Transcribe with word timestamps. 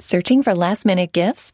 Searching 0.00 0.42
for 0.42 0.54
last 0.54 0.86
minute 0.86 1.12
gifts? 1.12 1.52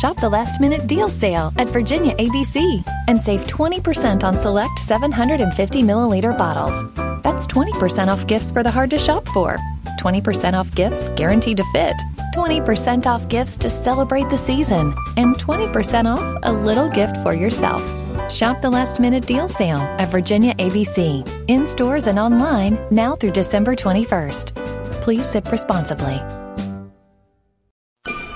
Shop 0.00 0.14
the 0.20 0.28
last 0.28 0.60
minute 0.60 0.86
deal 0.86 1.08
sale 1.08 1.50
at 1.56 1.66
Virginia 1.68 2.14
ABC 2.16 2.84
and 3.08 3.18
save 3.18 3.40
20% 3.46 4.22
on 4.22 4.36
select 4.36 4.78
750 4.80 5.82
milliliter 5.82 6.36
bottles. 6.36 6.76
That's 7.22 7.46
20% 7.46 8.08
off 8.08 8.26
gifts 8.26 8.52
for 8.52 8.62
the 8.62 8.70
hard 8.70 8.90
to 8.90 8.98
shop 8.98 9.26
for, 9.28 9.56
20% 9.98 10.52
off 10.52 10.72
gifts 10.74 11.08
guaranteed 11.16 11.56
to 11.56 11.64
fit, 11.72 11.96
20% 12.34 13.06
off 13.06 13.26
gifts 13.30 13.56
to 13.56 13.70
celebrate 13.70 14.28
the 14.28 14.38
season, 14.44 14.94
and 15.16 15.36
20% 15.36 16.04
off 16.04 16.38
a 16.42 16.52
little 16.52 16.90
gift 16.90 17.16
for 17.22 17.32
yourself. 17.32 17.82
Shop 18.30 18.60
the 18.60 18.70
last 18.70 19.00
minute 19.00 19.26
deal 19.26 19.48
sale 19.48 19.80
at 19.98 20.10
Virginia 20.10 20.54
ABC 20.56 21.26
in 21.48 21.66
stores 21.66 22.06
and 22.06 22.18
online 22.18 22.78
now 22.90 23.16
through 23.16 23.32
December 23.32 23.74
21st. 23.74 24.54
Please 25.00 25.24
sip 25.24 25.50
responsibly. 25.50 26.20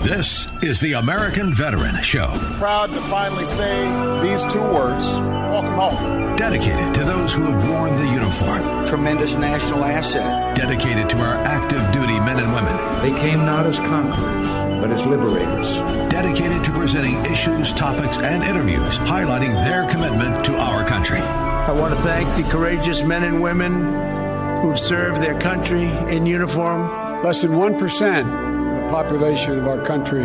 This 0.04 0.46
is 0.60 0.80
the 0.80 0.92
American 0.92 1.50
Veteran 1.50 2.02
Show. 2.02 2.28
Proud 2.58 2.90
to 2.90 3.00
finally 3.08 3.46
say 3.46 3.84
these 4.20 4.44
two 4.52 4.60
words 4.60 5.16
welcome 5.16 5.78
home. 5.78 6.36
Dedicated 6.36 6.92
to 6.96 7.04
those 7.04 7.32
who 7.32 7.44
have 7.44 7.70
worn 7.70 7.96
the 7.96 8.12
uniform. 8.12 8.86
Tremendous 8.86 9.36
national 9.36 9.82
asset. 9.82 10.54
Dedicated 10.54 11.08
to 11.08 11.16
our 11.20 11.36
active 11.36 11.80
duty 11.94 12.20
men 12.20 12.38
and 12.38 12.52
women. 12.52 12.76
They 13.00 13.18
came 13.18 13.46
not 13.46 13.64
as 13.64 13.78
conquerors, 13.78 14.78
but 14.78 14.92
as 14.92 15.06
liberators. 15.06 15.74
Dedicated 16.12 16.62
to 16.64 16.70
presenting 16.72 17.16
issues, 17.24 17.72
topics, 17.72 18.18
and 18.18 18.44
interviews 18.44 18.98
highlighting 19.08 19.54
their 19.64 19.88
commitment 19.88 20.44
to 20.44 20.54
our 20.54 20.86
country. 20.86 21.20
I 21.20 21.72
want 21.72 21.94
to 21.94 22.00
thank 22.02 22.28
the 22.36 22.52
courageous 22.52 23.02
men 23.02 23.24
and 23.24 23.40
women 23.40 24.60
who've 24.60 24.78
served 24.78 25.22
their 25.22 25.40
country 25.40 25.84
in 26.14 26.26
uniform. 26.26 27.22
Less 27.22 27.40
than 27.40 27.52
1% 27.52 28.53
population 28.94 29.58
of 29.58 29.66
our 29.66 29.84
country 29.84 30.22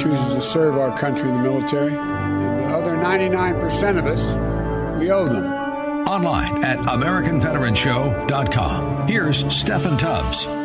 chooses 0.00 0.34
to 0.34 0.40
serve 0.40 0.78
our 0.78 0.96
country 0.96 1.28
in 1.28 1.34
the 1.34 1.42
military. 1.42 1.96
And 1.96 2.60
the 2.60 2.66
other 2.66 2.96
99% 2.96 3.98
of 3.98 4.06
us, 4.06 4.22
we 5.00 5.10
owe 5.10 5.26
them. 5.26 5.52
Online 6.06 6.64
at 6.64 6.78
AmericanVeteranShow.com. 6.78 9.08
Here's 9.08 9.42
Steffan 9.42 9.98
Tubbs. 9.98 10.63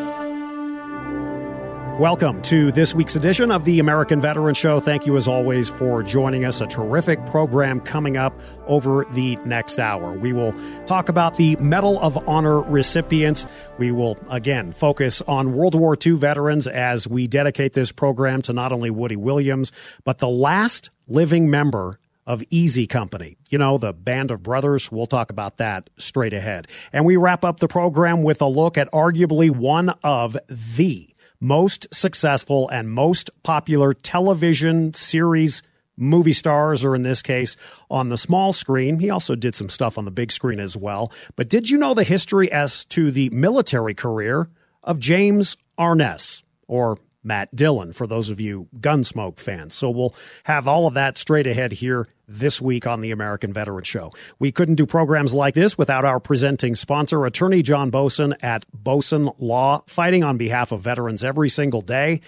Welcome 1.99 2.41
to 2.43 2.71
this 2.71 2.95
week's 2.95 3.17
edition 3.17 3.51
of 3.51 3.65
the 3.65 3.81
American 3.81 4.21
Veteran 4.21 4.55
Show. 4.55 4.79
Thank 4.79 5.05
you, 5.05 5.17
as 5.17 5.27
always, 5.27 5.67
for 5.67 6.01
joining 6.01 6.45
us. 6.45 6.61
A 6.61 6.65
terrific 6.65 7.25
program 7.25 7.81
coming 7.81 8.15
up 8.15 8.39
over 8.67 9.05
the 9.11 9.35
next 9.43 9.79
hour. 9.79 10.13
We 10.13 10.31
will 10.31 10.55
talk 10.85 11.09
about 11.09 11.35
the 11.35 11.57
Medal 11.57 11.99
of 11.99 12.17
Honor 12.25 12.61
recipients. 12.61 13.47
We 13.79 13.91
will, 13.91 14.17
again, 14.29 14.71
focus 14.71 15.21
on 15.23 15.51
World 15.51 15.75
War 15.75 15.97
II 16.01 16.13
veterans 16.13 16.67
as 16.67 17.05
we 17.05 17.27
dedicate 17.27 17.73
this 17.73 17.91
program 17.91 18.41
to 18.43 18.53
not 18.53 18.71
only 18.71 18.89
Woody 18.89 19.17
Williams, 19.17 19.73
but 20.05 20.19
the 20.19 20.29
last 20.29 20.91
living 21.09 21.49
member 21.49 21.99
of 22.25 22.41
Easy 22.49 22.87
Company. 22.87 23.35
You 23.49 23.57
know, 23.57 23.77
the 23.77 23.91
band 23.91 24.31
of 24.31 24.41
brothers. 24.41 24.89
We'll 24.89 25.05
talk 25.05 25.31
about 25.31 25.57
that 25.57 25.89
straight 25.97 26.31
ahead. 26.31 26.67
And 26.93 27.03
we 27.03 27.17
wrap 27.17 27.43
up 27.43 27.59
the 27.59 27.67
program 27.67 28.23
with 28.23 28.41
a 28.41 28.47
look 28.47 28.77
at 28.77 28.89
arguably 28.93 29.49
one 29.49 29.89
of 30.01 30.37
the 30.47 31.08
most 31.39 31.87
successful 31.93 32.69
and 32.69 32.89
most 32.89 33.29
popular 33.43 33.93
television 33.93 34.93
series 34.93 35.63
movie 35.99 36.33
stars, 36.33 36.85
or 36.85 36.95
in 36.95 37.01
this 37.01 37.21
case, 37.21 37.57
on 37.89 38.09
the 38.09 38.17
small 38.17 38.53
screen. 38.53 38.99
He 38.99 39.09
also 39.09 39.35
did 39.35 39.55
some 39.55 39.69
stuff 39.69 39.97
on 39.97 40.05
the 40.05 40.11
big 40.11 40.31
screen 40.31 40.59
as 40.59 40.77
well. 40.77 41.11
But 41.35 41.49
did 41.49 41.69
you 41.69 41.77
know 41.77 41.93
the 41.93 42.03
history 42.03 42.51
as 42.51 42.85
to 42.85 43.11
the 43.11 43.29
military 43.31 43.93
career 43.93 44.49
of 44.83 44.99
James 44.99 45.57
Arness, 45.77 46.43
or 46.67 46.97
Matt 47.23 47.53
Dillon, 47.55 47.93
for 47.93 48.07
those 48.07 48.29
of 48.29 48.39
you 48.39 48.67
Gunsmoke 48.79 49.39
fans. 49.39 49.75
So 49.75 49.89
we'll 49.89 50.15
have 50.43 50.67
all 50.67 50.87
of 50.87 50.93
that 50.93 51.17
straight 51.17 51.47
ahead 51.47 51.71
here 51.71 52.07
this 52.27 52.61
week 52.61 52.87
on 52.87 53.01
the 53.01 53.11
American 53.11 53.51
Veteran 53.51 53.83
Show. 53.83 54.11
We 54.37 54.51
couldn't 54.51 54.75
do 54.75 54.85
programs 54.85 55.33
like 55.33 55.55
this 55.55 55.77
without 55.77 56.05
our 56.05 56.19
presenting 56.19 56.75
sponsor, 56.75 57.25
attorney 57.25 57.61
John 57.61 57.91
Boesen 57.91 58.35
at 58.41 58.65
Boesen 58.71 59.35
Law, 59.39 59.83
fighting 59.87 60.23
on 60.23 60.37
behalf 60.37 60.71
of 60.71 60.81
veterans 60.81 61.23
every 61.23 61.49
single 61.49 61.81
day. 61.81 62.21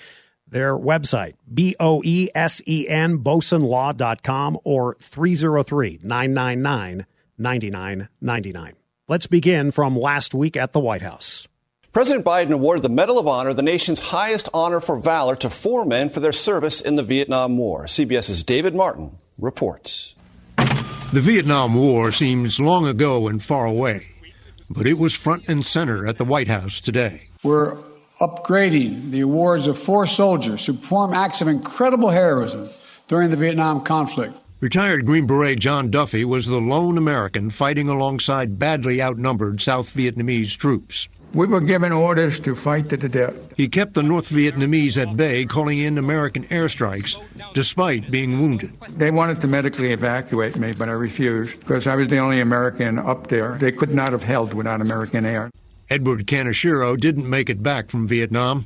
Their 0.48 0.76
website, 0.78 1.36
B 1.52 1.76
O 1.80 2.02
E 2.04 2.30
S 2.36 2.62
E 2.68 2.88
N, 2.90 3.20
BoesenLaw.com 3.20 4.60
or 4.66 4.96
303 4.96 6.00
999 6.04 7.06
9999. 7.38 8.74
Let's 9.08 9.28
begin 9.28 9.72
from 9.72 9.98
last 9.98 10.34
week 10.34 10.58
at 10.58 10.74
the 10.74 10.80
White 10.80 11.02
House. 11.02 11.48
President 11.94 12.24
Biden 12.24 12.52
awarded 12.52 12.84
the 12.84 12.90
Medal 12.90 13.20
of 13.20 13.28
Honor, 13.28 13.54
the 13.54 13.62
nation's 13.62 14.00
highest 14.00 14.48
honor 14.54 14.80
for 14.80 14.98
valor, 14.98 15.36
to 15.36 15.50
four 15.50 15.84
men 15.84 16.08
for 16.08 16.22
their 16.22 16.32
service 16.32 16.80
in 16.80 16.96
the 16.96 17.04
Vietnam 17.04 17.58
War. 17.58 17.84
CBS's 17.84 18.44
David 18.44 18.74
Martin 18.74 19.18
reports. 19.38 20.16
The 20.56 21.20
Vietnam 21.20 21.76
War 21.76 22.14
seems 22.14 22.62
long 22.62 22.88
ago 22.88 23.28
and 23.28 23.44
far 23.44 23.66
away, 23.66 24.08
but 24.70 24.88
it 24.88 24.98
was 24.98 25.14
front 25.14 25.50
and 25.50 25.66
center 25.66 26.08
at 26.08 26.18
the 26.18 26.24
White 26.24 26.48
House 26.48 26.80
today. 26.80 27.24
We're 27.44 27.76
upgrading 28.22 29.12
the 29.12 29.20
awards 29.20 29.68
of 29.68 29.78
four 29.78 30.08
soldiers 30.08 30.66
who 30.66 30.76
performed 30.76 31.14
acts 31.14 31.42
of 31.42 31.50
incredible 31.50 32.10
heroism 32.10 32.70
during 33.10 33.32
the 33.32 33.36
Vietnam 33.36 33.84
conflict. 33.84 34.38
Retired 34.62 35.06
Green 35.06 35.28
Beret 35.28 35.60
John 35.60 35.92
Duffy 35.92 36.24
was 36.24 36.46
the 36.46 36.62
lone 36.62 36.98
American 36.98 37.50
fighting 37.50 37.90
alongside 37.90 38.58
badly 38.58 39.02
outnumbered 39.02 39.60
South 39.60 39.94
Vietnamese 39.94 40.56
troops. 40.56 41.10
We 41.34 41.48
were 41.48 41.62
given 41.62 41.94
orders 41.94 42.42
to 42.42 42.56
fight 42.56 42.90
to 42.90 42.98
the 42.98 43.08
death. 43.08 43.34
He 43.56 43.70
kept 43.70 43.94
the 43.94 44.04
North 44.04 44.30
Vietnamese 44.30 44.98
at 45.02 45.16
bay, 45.16 45.46
calling 45.46 45.80
in 45.80 45.98
American 45.98 46.44
airstrikes, 46.46 47.16
despite 47.54 48.12
being 48.12 48.42
wounded. 48.42 48.74
They 48.90 49.12
wanted 49.12 49.40
to 49.42 49.48
medically 49.48 49.94
evacuate 49.94 50.58
me, 50.58 50.74
but 50.74 50.90
I 50.90 50.94
refused 50.94 51.58
because 51.62 51.88
I 51.88 51.96
was 51.96 52.10
the 52.10 52.18
only 52.18 52.42
American 52.42 53.00
up 53.00 53.28
there. 53.28 53.58
They 53.58 53.72
could 53.72 53.94
not 53.94 54.12
have 54.12 54.24
held 54.24 54.54
without 54.54 54.82
American 54.82 55.26
air. 55.26 55.52
Edward 55.90 56.28
Kaneshiro 56.28 57.00
didn't 57.00 57.30
make 57.30 57.50
it 57.50 57.64
back 57.64 57.90
from 57.90 58.10
Vietnam, 58.10 58.66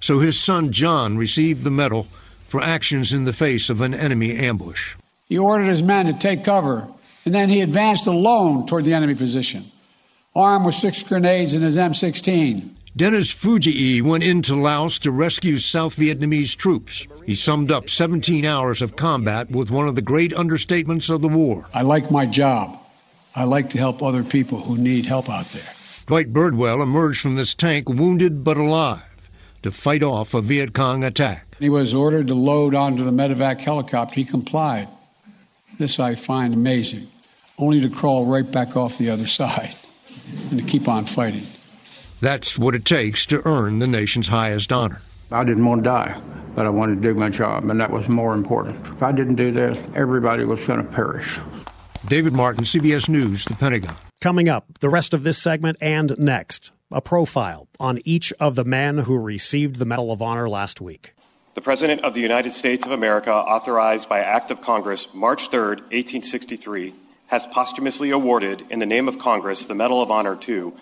so 0.00 0.18
his 0.18 0.38
son 0.38 0.72
John 0.72 1.16
received 1.16 1.62
the 1.62 1.70
medal 1.70 2.08
for 2.48 2.60
actions 2.60 3.12
in 3.12 3.24
the 3.24 3.32
face 3.32 3.70
of 3.70 3.80
an 3.80 3.94
enemy 3.94 4.36
ambush. 4.36 4.96
He 5.28 5.38
ordered 5.38 5.68
his 5.68 5.82
men 5.82 6.06
to 6.06 6.12
take 6.14 6.44
cover, 6.44 6.86
and 7.24 7.34
then 7.34 7.48
he 7.48 7.60
advanced 7.60 8.08
alone 8.08 8.66
toward 8.66 8.84
the 8.84 8.94
enemy 8.94 9.14
position 9.14 9.71
armed 10.34 10.64
with 10.64 10.74
six 10.74 11.02
grenades 11.02 11.54
in 11.54 11.62
his 11.62 11.76
M16. 11.76 12.70
Dennis 12.94 13.32
Fujii 13.32 14.02
went 14.02 14.24
into 14.24 14.54
Laos 14.54 14.98
to 15.00 15.10
rescue 15.10 15.56
South 15.56 15.96
Vietnamese 15.96 16.54
troops. 16.54 17.06
He 17.24 17.34
summed 17.34 17.70
up 17.70 17.88
17 17.88 18.44
hours 18.44 18.82
of 18.82 18.96
combat 18.96 19.50
with 19.50 19.70
one 19.70 19.88
of 19.88 19.94
the 19.94 20.02
great 20.02 20.32
understatements 20.32 21.08
of 21.08 21.22
the 21.22 21.28
war. 21.28 21.66
I 21.72 21.82
like 21.82 22.10
my 22.10 22.26
job. 22.26 22.78
I 23.34 23.44
like 23.44 23.70
to 23.70 23.78
help 23.78 24.02
other 24.02 24.22
people 24.22 24.60
who 24.60 24.76
need 24.76 25.06
help 25.06 25.30
out 25.30 25.46
there. 25.52 25.62
Dwight 26.06 26.32
Birdwell 26.32 26.82
emerged 26.82 27.20
from 27.20 27.36
this 27.36 27.54
tank 27.54 27.88
wounded 27.88 28.44
but 28.44 28.58
alive 28.58 29.02
to 29.62 29.70
fight 29.70 30.02
off 30.02 30.34
a 30.34 30.42
Viet 30.42 30.74
Cong 30.74 31.04
attack. 31.04 31.56
He 31.58 31.70
was 31.70 31.94
ordered 31.94 32.26
to 32.28 32.34
load 32.34 32.74
onto 32.74 33.04
the 33.04 33.10
medevac 33.10 33.60
helicopter. 33.60 34.14
He 34.14 34.24
complied. 34.24 34.88
This 35.78 35.98
I 35.98 36.14
find 36.14 36.52
amazing, 36.52 37.08
only 37.56 37.80
to 37.80 37.88
crawl 37.88 38.26
right 38.26 38.50
back 38.50 38.76
off 38.76 38.98
the 38.98 39.08
other 39.08 39.26
side 39.40 39.74
and 40.50 40.60
to 40.60 40.66
keep 40.66 40.88
on 40.88 41.06
fighting. 41.06 41.46
That's 42.20 42.58
what 42.58 42.74
it 42.74 42.84
takes 42.84 43.26
to 43.26 43.46
earn 43.46 43.78
the 43.80 43.86
nation's 43.86 44.28
highest 44.28 44.72
honor. 44.72 45.02
I 45.30 45.44
didn't 45.44 45.64
want 45.64 45.82
to 45.82 45.90
die, 45.90 46.20
but 46.54 46.66
I 46.66 46.68
wanted 46.68 46.96
to 46.96 47.00
do 47.00 47.14
my 47.14 47.30
job, 47.30 47.68
and 47.68 47.80
that 47.80 47.90
was 47.90 48.06
more 48.08 48.34
important. 48.34 48.86
If 48.86 49.02
I 49.02 49.12
didn't 49.12 49.36
do 49.36 49.50
this, 49.50 49.78
everybody 49.94 50.44
was 50.44 50.62
going 50.64 50.84
to 50.84 50.92
perish. 50.92 51.38
David 52.06 52.32
Martin, 52.32 52.64
CBS 52.64 53.08
News, 53.08 53.44
The 53.44 53.54
Pentagon. 53.54 53.96
Coming 54.20 54.48
up, 54.48 54.78
the 54.80 54.90
rest 54.90 55.14
of 55.14 55.24
this 55.24 55.38
segment 55.38 55.78
and 55.80 56.16
next, 56.18 56.70
a 56.90 57.00
profile 57.00 57.68
on 57.80 57.98
each 58.04 58.32
of 58.38 58.54
the 58.54 58.64
men 58.64 58.98
who 58.98 59.16
received 59.16 59.76
the 59.76 59.84
Medal 59.84 60.12
of 60.12 60.20
Honor 60.20 60.48
last 60.48 60.80
week. 60.80 61.14
The 61.54 61.60
President 61.60 62.02
of 62.02 62.14
the 62.14 62.20
United 62.20 62.50
States 62.52 62.86
of 62.86 62.92
America, 62.92 63.32
authorized 63.32 64.08
by 64.08 64.20
Act 64.20 64.50
of 64.50 64.60
Congress 64.60 65.08
March 65.12 65.48
3, 65.50 65.60
1863, 65.60 66.94
has 67.32 67.46
posthumously 67.46 68.10
awarded, 68.10 68.62
in 68.68 68.78
the 68.78 68.84
name 68.84 69.08
of 69.08 69.18
Congress, 69.18 69.64
the 69.64 69.74
Medal 69.74 70.02
of 70.02 70.10
Honor 70.10 70.36
to 70.36 70.74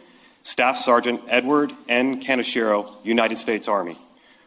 Staff 0.43 0.79
Sergeant 0.79 1.21
Edward 1.29 1.73
N. 1.89 2.21
Kaneshiro, 2.21 2.97
United 3.05 3.39
States 3.39 3.69
Army, 3.69 3.97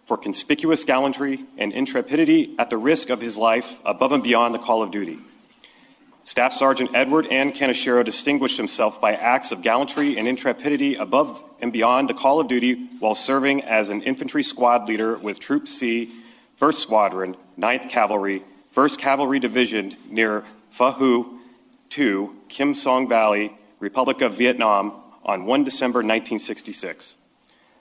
for 0.04 0.18
conspicuous 0.18 0.84
gallantry 0.84 1.46
and 1.58 1.72
intrepidity 1.72 2.56
at 2.60 2.70
the 2.70 2.76
risk 2.76 3.10
of 3.10 3.22
his 3.22 3.38
life 3.38 3.80
above 3.86 4.12
and 4.12 4.22
beyond 4.22 4.54
the 4.54 4.60
call 4.60 4.84
of 4.84 4.92
duty. 4.92 5.18
Staff 6.26 6.52
Sergeant 6.52 6.92
Edward 6.94 7.26
N. 7.30 7.54
Kaneshiro 7.54 8.04
distinguished 8.04 8.58
himself 8.58 9.00
by 9.00 9.16
acts 9.16 9.54
of 9.54 9.62
gallantry 9.62 10.18
and 10.18 10.28
intrepidity 10.28 10.96
above 10.96 11.42
and 11.62 11.72
beyond 11.72 12.10
the 12.10 12.14
call 12.14 12.42
of 12.42 12.50
duty 12.50 12.86
while 13.00 13.16
serving 13.16 13.64
as 13.64 13.88
an 13.88 14.02
infantry 14.02 14.44
squad 14.44 14.90
leader 14.90 15.18
with 15.18 15.40
Troop 15.40 15.70
C, 15.70 16.12
1st 16.60 16.76
Squadron, 16.76 17.38
9th 17.58 17.90
Cavalry, 17.90 18.44
1st 18.76 18.98
Cavalry 18.98 19.40
Division 19.40 19.96
near 20.10 20.44
Pha 20.72 20.92
Hu, 20.92 21.40
to 21.94 22.36
Kim 22.50 22.74
Song 22.74 23.08
Valley, 23.08 23.56
Republic 23.80 24.22
of 24.22 24.34
Vietnam, 24.34 24.94
on 25.24 25.46
1 25.46 25.64
December 25.64 26.00
1966. 26.00 27.18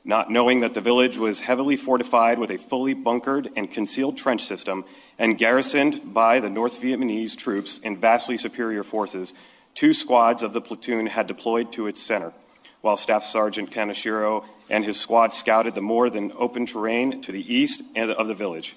not 0.05 0.31
knowing 0.31 0.61
that 0.61 0.75
the 0.75 0.83
village 0.83 1.17
was 1.17 1.41
heavily 1.41 1.77
fortified 1.77 2.39
with 2.39 2.51
a 2.51 2.59
fully 2.59 2.93
bunkered 2.93 3.49
and 3.57 3.71
concealed 3.71 4.19
trench 4.19 4.45
system 4.45 4.85
and 5.19 5.39
garrisoned 5.39 6.13
by 6.13 6.41
the 6.41 6.51
North 6.51 6.79
Vietnamese 6.83 7.37
troops 7.37 7.81
and 7.83 7.97
vastly 7.97 8.37
superior 8.37 8.83
forces, 8.83 9.33
two 9.75 9.95
squads 9.95 10.43
of 10.43 10.53
the 10.53 10.61
platoon 10.61 11.07
had 11.07 11.27
deployed 11.27 11.73
to 11.73 11.87
its 11.87 12.03
center, 12.03 12.35
while 12.83 12.99
Staff 12.99 13.25
Sergeant 13.25 13.71
Kaneshiro 13.71 14.45
and 14.69 14.85
his 14.85 15.01
squad 15.01 15.33
scouted 15.33 15.75
the 15.75 15.81
more 15.81 16.11
than 16.11 16.33
open 16.37 16.67
terrain 16.67 17.23
to 17.23 17.33
the 17.33 17.55
east 17.55 17.83
of 17.97 18.29
the 18.29 18.35
village. 18.35 18.77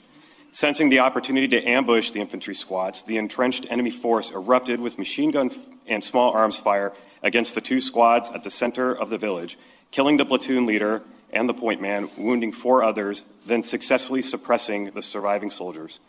Sensing 0.56 0.88
the 0.88 1.00
opportunity 1.00 1.50
to 1.50 1.68
ambush 1.68 2.12
the 2.12 2.22
infantry 2.22 2.56
squads, 2.56 3.04
the 3.04 3.18
entrenched 3.18 3.68
enemy 3.70 3.90
force 3.90 4.32
erupted 4.32 4.80
with 4.80 4.98
machine 4.98 5.30
gun 5.30 5.52
and 5.86 6.02
small 6.02 6.32
arms 6.32 6.56
fire 6.56 6.94
against 7.22 7.56
the 7.56 7.60
two 7.60 7.82
squads 7.82 8.32
at 8.32 8.46
the 8.46 8.50
center 8.50 8.94
of 8.94 9.10
the 9.10 9.18
village, 9.18 9.58
killing 9.92 10.16
the 10.16 10.24
platoon 10.24 10.66
leader 10.66 11.04
and 11.34 11.50
the 11.50 11.54
point 11.54 11.82
man, 11.82 12.10
wounding 12.18 12.54
four 12.54 12.86
others, 12.86 13.26
then 13.46 13.64
successfully 13.64 14.22
suppressing 14.22 14.92
the 14.92 15.02
surviving 15.02 15.50
soldiers. 15.50 16.00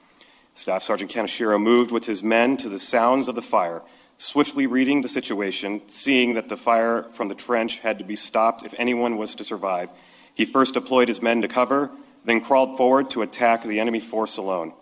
Staff 0.54 0.84
Sergeant 0.84 1.10
Kaneshiro 1.10 1.60
moved 1.60 1.90
with 1.90 2.06
his 2.06 2.22
men 2.22 2.56
to 2.58 2.68
the 2.68 2.78
sounds 2.78 3.26
of 3.26 3.34
the 3.34 3.42
fire, 3.42 3.82
swiftly 4.16 4.68
reading 4.68 5.00
the 5.00 5.08
situation, 5.08 5.82
seeing 5.88 6.34
that 6.34 6.48
the 6.48 6.56
fire 6.56 7.02
from 7.14 7.26
the 7.26 7.34
trench 7.34 7.80
had 7.80 7.98
to 7.98 8.04
be 8.04 8.14
stopped 8.14 8.62
if 8.62 8.76
anyone 8.78 9.16
was 9.16 9.34
to 9.34 9.42
survive. 9.42 9.88
He 10.36 10.44
first 10.44 10.74
deployed 10.74 11.08
his 11.08 11.20
men 11.20 11.42
to 11.42 11.48
cover, 11.48 11.90
then 12.26 12.40
crawled 12.40 12.76
forward 12.76 13.10
to 13.10 13.22
attack 13.22 13.62
the 13.62 13.80
enemy 13.80 14.00
force 14.00 14.36
alone. 14.36 14.72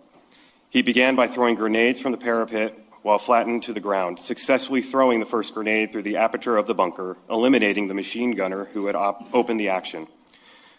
He 0.71 0.83
began 0.83 1.15
by 1.15 1.29
throwing 1.29 1.55
grenades 1.55 2.01
from 2.01 2.11
the 2.11 2.19
parapet 2.19 2.77
while 3.03 3.19
flattened 3.19 3.63
to 3.65 3.73
the 3.73 3.81
ground, 3.81 4.19
successfully 4.19 4.81
throwing 4.81 5.21
the 5.21 5.27
first 5.27 5.55
grenade 5.55 5.93
through 5.93 6.03
the 6.03 6.17
aperture 6.17 6.57
of 6.57 6.67
the 6.67 6.75
bunker, 6.75 7.17
eliminating 7.31 7.87
the 7.87 7.95
machine 7.95 8.33
gunner 8.33 8.65
who 8.73 8.87
had 8.87 8.97
op- 8.97 9.33
opened 9.35 9.61
the 9.61 9.69
action. 9.69 10.09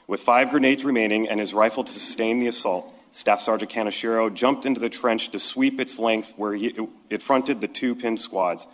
With 0.08 0.22
five 0.22 0.50
grenades 0.50 0.84
remaining 0.84 1.30
and 1.30 1.40
his 1.40 1.54
rifle 1.54 1.84
to 1.84 1.92
sustain 1.92 2.40
the 2.40 2.48
assault, 2.48 2.92
Staff 3.12 3.42
Sergeant 3.42 3.72
Kaneshiro 3.72 4.34
jumped 4.34 4.66
into 4.66 4.80
the 4.80 4.90
trench 4.90 5.30
to 5.30 5.40
sweep 5.40 5.80
its 5.80 6.00
length 6.00 6.34
where 6.36 6.54
he, 6.54 6.76
it 7.10 7.22
fronted 7.22 7.62
the 7.62 7.68
two 7.68 7.96
pinned 7.96 8.20
squads. 8.20 8.68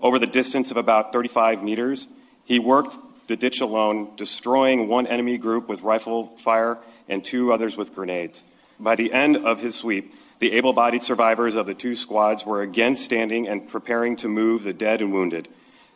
Over 0.00 0.18
the 0.18 0.26
distance 0.26 0.70
of 0.70 0.76
about 0.76 1.12
35 1.12 1.62
meters, 1.62 2.08
he 2.44 2.58
worked 2.58 2.96
the 3.26 3.36
ditch 3.36 3.60
alone, 3.60 4.14
destroying 4.16 4.88
one 4.88 5.06
enemy 5.06 5.38
group 5.38 5.68
with 5.68 5.82
rifle 5.82 6.36
fire 6.38 6.78
and 7.08 7.22
two 7.24 7.52
others 7.52 7.76
with 7.76 7.94
grenades. 7.94 8.44
By 8.78 8.96
the 8.96 9.12
end 9.12 9.36
of 9.36 9.60
his 9.60 9.74
sweep, 9.74 10.14
the 10.38 10.52
able 10.52 10.72
bodied 10.72 11.02
survivors 11.02 11.54
of 11.54 11.66
the 11.66 11.74
two 11.74 11.94
squads 11.94 12.44
were 12.44 12.60
again 12.60 12.96
standing 12.96 13.48
and 13.48 13.68
preparing 13.68 14.16
to 14.16 14.28
move 14.28 14.62
the 14.62 14.72
dead 14.72 15.00
and 15.00 15.12
wounded. 15.12 15.48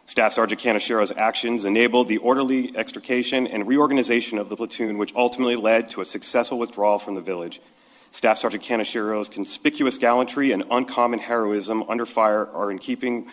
Staff 0.07 0.33
Sergeant 0.33 0.61
Kaneshiro's 0.61 1.13
actions 1.13 1.65
enabled 1.65 2.09
the 2.09 2.19
orderly 2.19 2.77
extrication 2.77 3.47
and 3.47 3.69
reorganization 3.69 4.39
of 4.39 4.49
the 4.49 4.57
platoon, 4.57 4.99
which 4.99 5.15
ultimately 5.15 5.57
led 5.57 5.91
to 5.91 6.01
a 6.01 6.05
successful 6.05 6.59
withdrawal 6.59 6.99
from 6.99 7.15
the 7.15 7.21
village. 7.21 7.61
Staff 8.11 8.39
Sergeant 8.39 8.65
Kaneshiro's 8.65 9.29
conspicuous 9.29 9.99
gallantry 9.99 10.51
and 10.51 10.65
uncommon 10.71 11.21
heroism 11.21 11.85
under 11.89 12.07
fire 12.07 12.49
are 12.49 12.71
in 12.71 12.79
keeping 12.79 13.31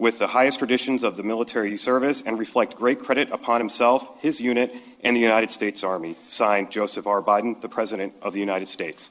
with 0.00 0.18
the 0.18 0.26
highest 0.26 0.58
traditions 0.58 1.04
of 1.04 1.18
the 1.18 1.22
military 1.22 1.76
service 1.76 2.22
and 2.22 2.38
reflect 2.38 2.74
great 2.74 2.98
credit 2.98 3.30
upon 3.30 3.60
himself, 3.60 4.08
his 4.20 4.40
unit, 4.40 4.74
and 5.04 5.14
the 5.14 5.20
United 5.20 5.50
States 5.50 5.84
Army. 5.84 6.16
Signed, 6.26 6.70
Joseph 6.70 7.06
R. 7.06 7.20
Biden, 7.20 7.60
the 7.60 7.68
President 7.68 8.14
of 8.22 8.32
the 8.32 8.40
United 8.40 8.66
States. 8.66 9.10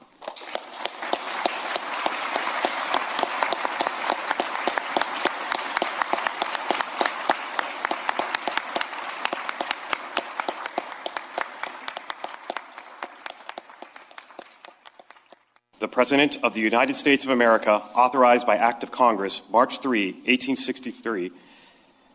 President 15.99 16.37
of 16.43 16.53
the 16.53 16.61
United 16.61 16.95
States 16.95 17.25
of 17.25 17.31
America, 17.31 17.73
authorized 17.93 18.47
by 18.47 18.55
Act 18.55 18.83
of 18.83 18.89
Congress, 18.89 19.41
March 19.51 19.81
3, 19.81 20.13
1863, 20.13 21.29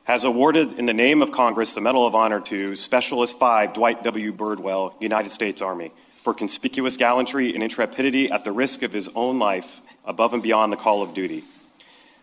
has 0.04 0.24
awarded 0.24 0.78
in 0.78 0.86
the 0.86 0.94
name 0.94 1.20
of 1.20 1.32
Congress 1.32 1.74
the 1.74 1.82
Medal 1.82 2.06
of 2.06 2.14
Honor 2.14 2.40
to 2.40 2.76
Specialist 2.76 3.38
5 3.38 3.74
Dwight 3.74 4.02
W. 4.02 4.32
Birdwell, 4.32 4.94
United 5.00 5.28
States 5.28 5.60
Army, 5.60 5.92
for 6.22 6.32
conspicuous 6.32 6.96
gallantry 6.96 7.52
and 7.52 7.62
intrepidity 7.62 8.30
at 8.30 8.42
the 8.42 8.52
risk 8.52 8.82
of 8.82 8.90
his 8.90 9.10
own 9.14 9.38
life 9.38 9.82
above 10.06 10.32
and 10.32 10.42
beyond 10.42 10.72
the 10.72 10.78
call 10.78 11.02
of 11.02 11.12
duty. 11.12 11.44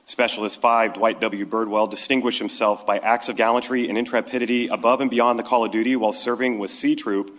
Specialist 0.07 0.59
5 0.61 0.93
Dwight 0.93 1.21
W. 1.21 1.45
Birdwell 1.45 1.91
distinguished 1.91 2.39
himself 2.39 2.87
by 2.87 2.97
acts 2.97 3.29
of 3.29 3.35
gallantry 3.35 3.87
and 3.87 3.99
intrepidity 3.99 4.69
above 4.69 4.99
and 4.99 5.11
beyond 5.11 5.37
the 5.37 5.43
call 5.43 5.63
of 5.63 5.71
duty 5.71 5.95
while 5.95 6.11
serving 6.11 6.57
with 6.57 6.71
C 6.71 6.95
Troop, 6.95 7.31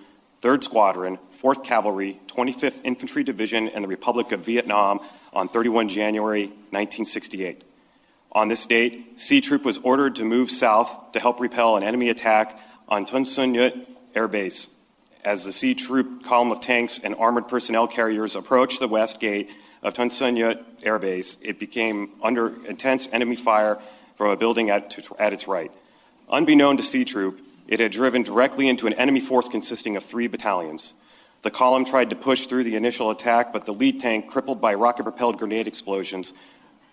3rd 0.43 0.65
Squadron, 0.65 1.19
4th 1.41 1.62
Cavalry, 1.62 2.21
25th 2.27 2.81
Infantry 2.83 3.23
Division, 3.23 3.69
and 3.69 3.85
the 3.85 3.89
Republic 3.89 4.33
of 4.33 4.41
Vietnam 4.41 5.00
on 5.33 5.49
31 5.49 5.89
January 5.89 6.47
1968. 6.47 7.62
On 8.33 8.49
this 8.49 8.67
date, 8.67 9.21
C 9.21 9.41
Troop 9.41 9.65
was 9.65 9.79
ordered 9.79 10.17
to 10.17 10.25
move 10.25 10.50
south 10.50 11.12
to 11.12 11.21
help 11.21 11.39
repel 11.39 11.77
an 11.77 11.85
enemy 11.85 12.09
attack 12.09 12.59
on 12.89 13.05
Tan 13.05 13.25
Son 13.25 13.55
Nhut 13.55 13.87
Air 14.17 14.27
Base. 14.27 14.69
As 15.25 15.44
the 15.44 15.53
C 15.53 15.75
Troop 15.75 16.25
column 16.25 16.50
of 16.50 16.61
tanks 16.61 16.99
and 16.99 17.15
armored 17.15 17.47
personnel 17.47 17.87
carriers 17.87 18.35
approached 18.35 18.81
the 18.81 18.89
west 18.89 19.21
gate 19.21 19.50
of 19.83 19.94
Tan 19.94 20.11
Son 20.11 20.35
Nhut 20.35 20.65
Air 20.83 20.99
Base, 20.99 21.39
it 21.43 21.61
became 21.61 22.11
under 22.21 22.53
intense 22.67 23.09
enemy 23.12 23.37
fire 23.37 23.79
from 24.17 24.31
a 24.31 24.37
building 24.37 24.71
at, 24.71 24.99
at 25.21 25.33
its 25.33 25.47
right. 25.47 25.71
Unbeknown 26.29 26.79
to 26.79 26.83
C 26.83 27.05
Troop, 27.05 27.39
it 27.69 27.81
had 27.81 27.93
driven 27.93 28.23
directly 28.23 28.69
into 28.69 28.87
an 28.87 28.93
enemy 28.94 29.20
force 29.20 29.49
consisting 29.49 29.97
of 29.97 30.05
three 30.05 30.26
battalions. 30.26 30.94
The 31.43 31.50
column 31.50 31.85
tried 31.85 32.11
to 32.11 32.17
push 32.17 32.47
through 32.47 32.64
the 32.64 32.76
initial 32.76 33.11
attack, 33.11 33.53
but 33.53 33.67
the 33.67 33.73
lead 33.73 33.99
tank, 33.99 34.29
crippled 34.29 34.61
by 34.61 34.75
rocket 34.75 35.03
propelled 35.03 35.38
grenade 35.38 35.67
explosions, 35.67 36.32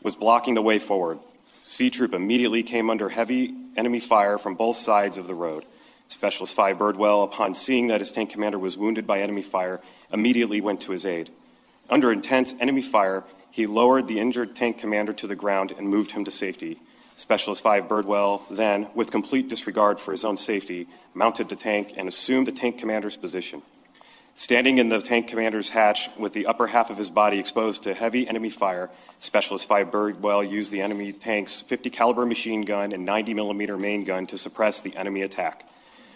was 0.01 0.15
blocking 0.15 0.55
the 0.55 0.61
way 0.61 0.79
forward. 0.79 1.19
C 1.61 1.89
Troop 1.89 2.13
immediately 2.13 2.63
came 2.63 2.89
under 2.89 3.09
heavy 3.09 3.53
enemy 3.77 3.99
fire 3.99 4.37
from 4.37 4.55
both 4.55 4.77
sides 4.77 5.17
of 5.17 5.27
the 5.27 5.35
road. 5.35 5.65
Specialist 6.07 6.55
5 6.55 6.77
Birdwell, 6.77 7.23
upon 7.23 7.53
seeing 7.53 7.87
that 7.87 8.01
his 8.01 8.11
tank 8.11 8.31
commander 8.31 8.57
was 8.57 8.77
wounded 8.77 9.05
by 9.05 9.21
enemy 9.21 9.43
fire, 9.43 9.79
immediately 10.11 10.59
went 10.59 10.81
to 10.81 10.91
his 10.91 11.05
aid. 11.05 11.29
Under 11.89 12.11
intense 12.11 12.55
enemy 12.59 12.81
fire, 12.81 13.23
he 13.51 13.67
lowered 13.67 14.07
the 14.07 14.19
injured 14.19 14.55
tank 14.55 14.79
commander 14.79 15.13
to 15.13 15.27
the 15.27 15.35
ground 15.35 15.73
and 15.77 15.87
moved 15.87 16.11
him 16.11 16.25
to 16.25 16.31
safety. 16.31 16.79
Specialist 17.19 17.61
5 17.63 17.89
Birdwell 17.89 18.43
then, 18.49 18.87
with 18.95 19.11
complete 19.11 19.49
disregard 19.49 19.99
for 19.99 20.13
his 20.13 20.23
own 20.23 20.37
safety, 20.37 20.87
mounted 21.13 21.49
the 21.49 21.57
tank 21.57 21.95
and 21.97 22.07
assumed 22.07 22.47
the 22.47 22.53
tank 22.53 22.77
commander's 22.77 23.17
position. 23.17 23.61
Standing 24.35 24.77
in 24.77 24.87
the 24.87 25.01
tank 25.01 25.27
commander's 25.27 25.69
hatch 25.69 26.09
with 26.17 26.31
the 26.31 26.45
upper 26.45 26.65
half 26.65 26.89
of 26.89 26.95
his 26.95 27.09
body 27.09 27.37
exposed 27.37 27.83
to 27.83 27.93
heavy 27.93 28.25
enemy 28.25 28.49
fire, 28.49 28.89
Specialist 29.19 29.67
5 29.67 29.91
Birdwell 29.91 30.49
used 30.49 30.71
the 30.71 30.79
enemy 30.81 31.11
tank's 31.11 31.61
50 31.61 31.89
caliber 31.89 32.25
machine 32.25 32.61
gun 32.61 32.93
and 32.93 33.03
90 33.03 33.33
millimeter 33.33 33.77
main 33.77 34.05
gun 34.05 34.25
to 34.27 34.37
suppress 34.37 34.79
the 34.79 34.95
enemy 34.95 35.21
attack. 35.21 35.67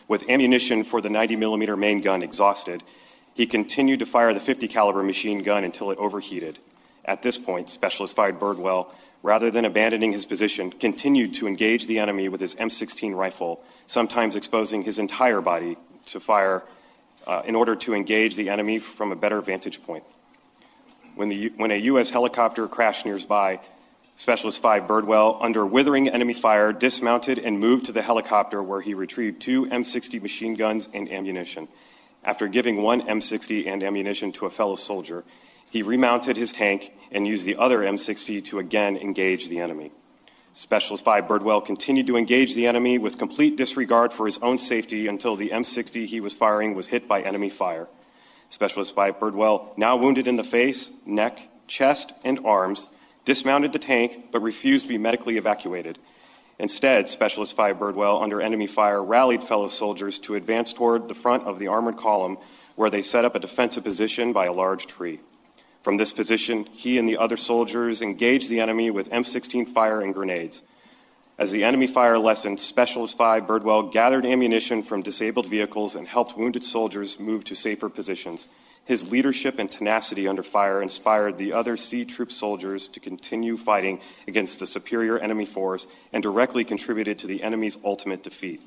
With 0.08 0.30
ammunition 0.30 0.86
for 0.86 1.02
the 1.02 1.10
90 1.10 1.36
millimeter 1.36 1.76
main 1.76 2.00
gun 2.00 2.24
exhausted, 2.24 2.82
he 3.34 3.46
continued 3.46 4.00
to 4.00 4.06
fire 4.06 4.34
the 4.34 4.40
50 4.40 4.70
caliber 4.70 5.04
machine 5.04 5.44
gun 5.44 5.66
until 5.66 5.92
it 5.92 5.98
overheated. 5.98 6.60
At 7.04 7.22
this 7.22 7.38
point, 7.38 7.70
Specialist 7.70 8.16
5 8.16 8.36
Birdwell 8.36 8.88
rather 9.24 9.50
than 9.50 9.66
abandoning 9.66 10.12
his 10.12 10.26
position, 10.26 10.70
continued 10.70 11.34
to 11.34 11.48
engage 11.48 11.88
the 11.88 11.98
enemy 11.98 12.28
with 12.28 12.42
his 12.42 12.56
M16 12.56 13.16
rifle, 13.16 13.64
sometimes 13.88 14.36
exposing 14.36 14.84
his 14.84 15.00
entire 15.00 15.42
body 15.42 15.78
to 16.06 16.20
fire 16.20 16.62
uh, 17.26 17.42
in 17.46 17.56
order 17.56 17.76
to 17.76 17.94
engage 17.94 18.36
the 18.36 18.50
enemy 18.50 18.80
from 18.80 19.14
a 19.14 19.16
better 19.16 19.40
vantage 19.40 19.82
point. 19.82 20.04
When, 21.16 21.30
the, 21.30 21.54
when 21.56 21.72
a 21.72 21.76
U.S. 21.76 22.10
helicopter 22.10 22.68
crashed 22.68 23.06
nearby, 23.06 23.62
Specialist 24.16 24.62
5 24.62 24.84
Birdwell, 24.84 25.38
under 25.42 25.66
withering 25.66 26.08
enemy 26.10 26.34
fire, 26.34 26.72
dismounted 26.72 27.40
and 27.40 27.60
moved 27.60 27.86
to 27.86 27.92
the 27.92 28.02
helicopter 28.02 28.62
where 28.62 28.82
he 28.82 28.94
retrieved 28.94 29.42
two 29.42 29.66
M60 29.66 30.22
machine 30.22 30.56
guns 30.56 30.88
and 30.94 31.12
ammunition. 31.12 31.68
After 32.24 32.48
giving 32.48 32.82
one 32.82 33.02
M60 33.02 33.68
and 33.68 33.84
ammunition 33.84 34.32
to 34.34 34.46
a 34.46 34.50
fellow 34.50 34.76
soldier, 34.76 35.24
he 35.74 35.82
remounted 35.82 36.38
his 36.38 36.52
tank 36.52 36.94
and 37.12 37.26
used 37.26 37.48
the 37.48 37.56
other 37.56 37.80
M60 37.80 38.44
to 38.44 38.60
again 38.60 38.96
engage 38.96 39.50
the 39.50 39.60
enemy. 39.60 39.92
Specialist 40.54 41.04
5 41.04 41.24
Birdwell 41.24 41.66
continued 41.66 42.06
to 42.06 42.16
engage 42.16 42.54
the 42.54 42.68
enemy 42.68 43.00
with 43.00 43.18
complete 43.18 43.58
disregard 43.58 44.14
for 44.14 44.28
his 44.28 44.38
own 44.38 44.60
safety 44.60 45.08
until 45.08 45.36
the 45.36 45.50
M60 45.50 46.06
he 46.06 46.22
was 46.22 46.32
firing 46.32 46.76
was 46.76 46.86
hit 46.86 47.08
by 47.08 47.24
enemy 47.24 47.50
fire. 47.50 47.88
Specialist 48.52 48.94
5 48.94 49.20
Birdwell, 49.20 49.76
now 49.76 49.96
wounded 49.96 50.28
in 50.28 50.36
the 50.36 50.44
face, 50.44 50.92
neck, 51.08 51.40
chest, 51.66 52.14
and 52.24 52.46
arms, 52.46 52.88
dismounted 53.26 53.74
the 53.74 53.80
tank 53.80 54.26
but 54.32 54.44
refused 54.44 54.86
to 54.86 54.90
be 54.90 55.00
medically 55.00 55.38
evacuated. 55.38 55.98
Instead, 56.60 57.10
Specialist 57.10 57.56
5 57.56 57.78
Birdwell, 57.78 58.22
under 58.22 58.40
enemy 58.40 58.68
fire, 58.68 59.02
rallied 59.02 59.42
fellow 59.42 59.70
soldiers 59.70 60.20
to 60.20 60.36
advance 60.36 60.72
toward 60.72 61.08
the 61.08 61.16
front 61.16 61.46
of 61.46 61.58
the 61.58 61.70
armored 61.70 61.98
column 61.98 62.38
where 62.76 62.92
they 62.92 63.02
set 63.02 63.26
up 63.26 63.34
a 63.34 63.40
defensive 63.40 63.84
position 63.84 64.34
by 64.34 64.46
a 64.46 64.54
large 64.54 64.86
tree. 64.86 65.20
From 65.84 65.98
this 65.98 66.14
position, 66.14 66.66
he 66.72 66.98
and 66.98 67.08
the 67.08 67.18
other 67.18 67.36
soldiers 67.36 68.02
engaged 68.02 68.50
the 68.50 68.62
enemy 68.62 68.90
with 68.90 69.12
M16 69.12 69.68
fire 69.68 70.00
and 70.00 70.14
grenades. 70.14 70.64
As 71.38 71.52
the 71.52 71.66
enemy 71.66 71.88
fire 71.88 72.18
lessened, 72.18 72.62
Specialist 72.62 73.18
5 73.18 73.44
Birdwell 73.44 73.92
gathered 73.92 74.26
ammunition 74.26 74.82
from 74.82 75.02
disabled 75.02 75.48
vehicles 75.48 75.96
and 75.96 76.08
helped 76.08 76.38
wounded 76.38 76.64
soldiers 76.64 77.20
move 77.20 77.44
to 77.46 77.56
safer 77.56 77.90
positions. 77.90 78.48
His 78.86 79.12
leadership 79.12 79.60
and 79.60 79.70
tenacity 79.70 80.26
under 80.26 80.44
fire 80.44 80.82
inspired 80.82 81.38
the 81.38 81.52
other 81.52 81.76
C 81.76 82.06
Troop 82.06 82.32
soldiers 82.32 82.88
to 82.90 83.02
continue 83.02 83.58
fighting 83.58 84.00
against 84.26 84.60
the 84.60 84.68
superior 84.68 85.18
enemy 85.18 85.46
force 85.46 85.88
and 86.14 86.24
directly 86.24 86.64
contributed 86.64 87.20
to 87.20 87.28
the 87.28 87.44
enemy's 87.44 87.78
ultimate 87.84 88.24
defeat. 88.24 88.62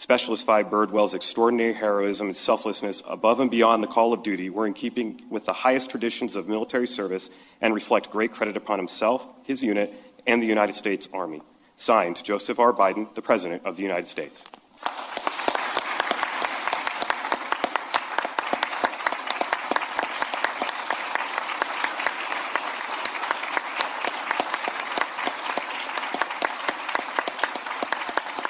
Specialist 0.00 0.46
5 0.46 0.70
Birdwell's 0.70 1.12
extraordinary 1.12 1.74
heroism 1.74 2.28
and 2.28 2.34
selflessness 2.34 3.02
above 3.06 3.38
and 3.38 3.50
beyond 3.50 3.82
the 3.82 3.86
call 3.86 4.14
of 4.14 4.22
duty 4.22 4.48
were 4.48 4.66
in 4.66 4.72
keeping 4.72 5.20
with 5.28 5.44
the 5.44 5.52
highest 5.52 5.90
traditions 5.90 6.36
of 6.36 6.48
military 6.48 6.86
service 6.86 7.28
and 7.60 7.74
reflect 7.74 8.10
great 8.10 8.32
credit 8.32 8.56
upon 8.56 8.78
himself, 8.78 9.28
his 9.42 9.62
unit, 9.62 9.92
and 10.26 10.42
the 10.42 10.46
United 10.46 10.72
States 10.72 11.06
Army. 11.12 11.42
Signed, 11.76 12.24
Joseph 12.24 12.58
R. 12.58 12.72
Biden, 12.72 13.14
the 13.14 13.20
President 13.20 13.66
of 13.66 13.76
the 13.76 13.82
United 13.82 14.08
States. 14.08 14.46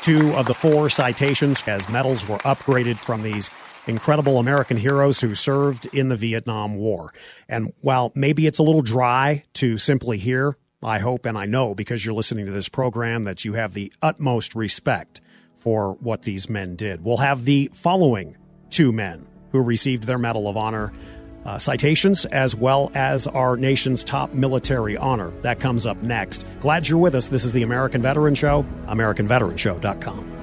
Two 0.01 0.35
of 0.35 0.47
the 0.47 0.55
four 0.55 0.89
citations 0.89 1.63
as 1.67 1.89
medals 1.89 2.27
were 2.27 2.39
upgraded 2.39 2.97
from 2.97 3.23
these 3.23 3.51
incredible 3.87 4.39
American 4.39 4.77
heroes 4.77 5.21
who 5.21 5.35
served 5.35 5.87
in 5.87 6.09
the 6.09 6.17
Vietnam 6.17 6.77
War. 6.77 7.13
And 7.49 7.73
while 7.83 8.13
maybe 8.15 8.47
it's 8.47 8.59
a 8.59 8.63
little 8.63 8.83
dry 8.83 9.43
to 9.55 9.77
simply 9.77 10.19
hear 10.19 10.57
I 10.83 10.99
hope 10.99 11.27
and 11.27 11.37
I 11.37 11.45
know 11.45 11.75
because 11.75 12.05
you're 12.05 12.15
listening 12.15 12.47
to 12.47 12.53
this 12.53 12.71
program 12.71 13.25
that 13.25 13.45
you 13.45 13.53
have 13.53 13.75
the 13.75 13.93
utmost 14.01 14.55
respect 14.55 15.21
for 15.57 15.93
what 16.01 16.23
these 16.23 16.49
men 16.49 16.75
did. 16.75 17.05
We'll 17.05 17.19
have 17.19 17.45
the 17.45 17.71
following 17.75 18.37
two 18.71 18.91
men 18.91 19.27
who 19.53 19.61
received 19.61 20.05
their 20.05 20.17
Medal 20.17 20.49
of 20.49 20.57
Honor 20.57 20.93
uh, 21.45 21.59
citations 21.59 22.25
as 22.27 22.55
well 22.55 22.91
as 22.95 23.27
our 23.27 23.57
nation's 23.57 24.05
top 24.05 24.33
military 24.33 24.97
honor. 24.97 25.31
That 25.43 25.61
comes 25.61 25.87
up 25.87 26.03
next. 26.03 26.45
Glad 26.61 26.89
you're 26.89 26.99
with 26.99 27.15
us. 27.15 27.29
This 27.29 27.45
is 27.45 27.53
the 27.53 27.63
American 27.63 28.03
Veteran 28.03 28.35
Show, 28.35 28.65
AmericanVeteranShow.com. 28.87 30.37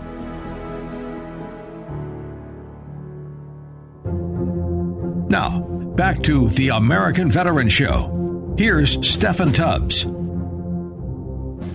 Now, 5.30 5.60
back 5.60 6.24
to 6.24 6.48
the 6.50 6.70
American 6.70 7.30
Veteran 7.30 7.70
Show. 7.70 8.56
Here's 8.58 8.98
Steffan 8.98 9.54
Tubbs. 9.54 10.06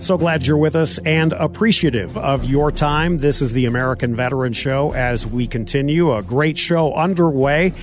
So 0.05 0.17
glad 0.17 0.45
you're 0.45 0.57
with 0.57 0.75
us 0.75 0.97
and 0.97 1.31
appreciative 1.31 2.17
of 2.17 2.43
your 2.43 2.71
time. 2.71 3.19
This 3.19 3.41
is 3.41 3.53
the 3.53 3.67
American 3.67 4.17
Veteran 4.17 4.51
Show 4.51 4.91
as 4.93 5.25
we 5.25 5.47
continue. 5.47 6.13
A 6.13 6.21
great 6.21 6.57
show 6.57 6.93
underway. 6.93 7.73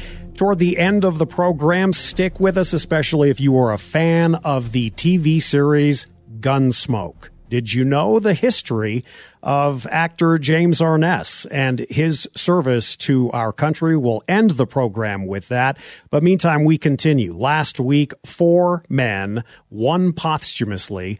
Toward 0.40 0.58
the 0.58 0.78
end 0.78 1.04
of 1.04 1.18
the 1.18 1.26
program, 1.26 1.92
stick 1.92 2.40
with 2.40 2.56
us, 2.56 2.72
especially 2.72 3.28
if 3.28 3.40
you 3.40 3.58
are 3.58 3.74
a 3.74 3.78
fan 3.78 4.36
of 4.36 4.72
the 4.72 4.88
TV 4.92 5.42
series 5.42 6.06
Gunsmoke. 6.40 7.28
Did 7.50 7.74
you 7.74 7.84
know 7.84 8.18
the 8.18 8.32
history 8.32 9.04
of 9.42 9.86
actor 9.88 10.38
James 10.38 10.80
Arness 10.80 11.44
and 11.44 11.80
his 11.90 12.26
service 12.34 12.96
to 12.96 13.30
our 13.32 13.52
country? 13.52 13.98
We'll 13.98 14.22
end 14.28 14.52
the 14.52 14.66
program 14.66 15.26
with 15.26 15.48
that. 15.48 15.76
But 16.10 16.22
meantime, 16.22 16.64
we 16.64 16.78
continue. 16.78 17.36
Last 17.36 17.78
week, 17.78 18.14
four 18.24 18.82
men, 18.88 19.44
one 19.68 20.14
posthumously, 20.14 21.18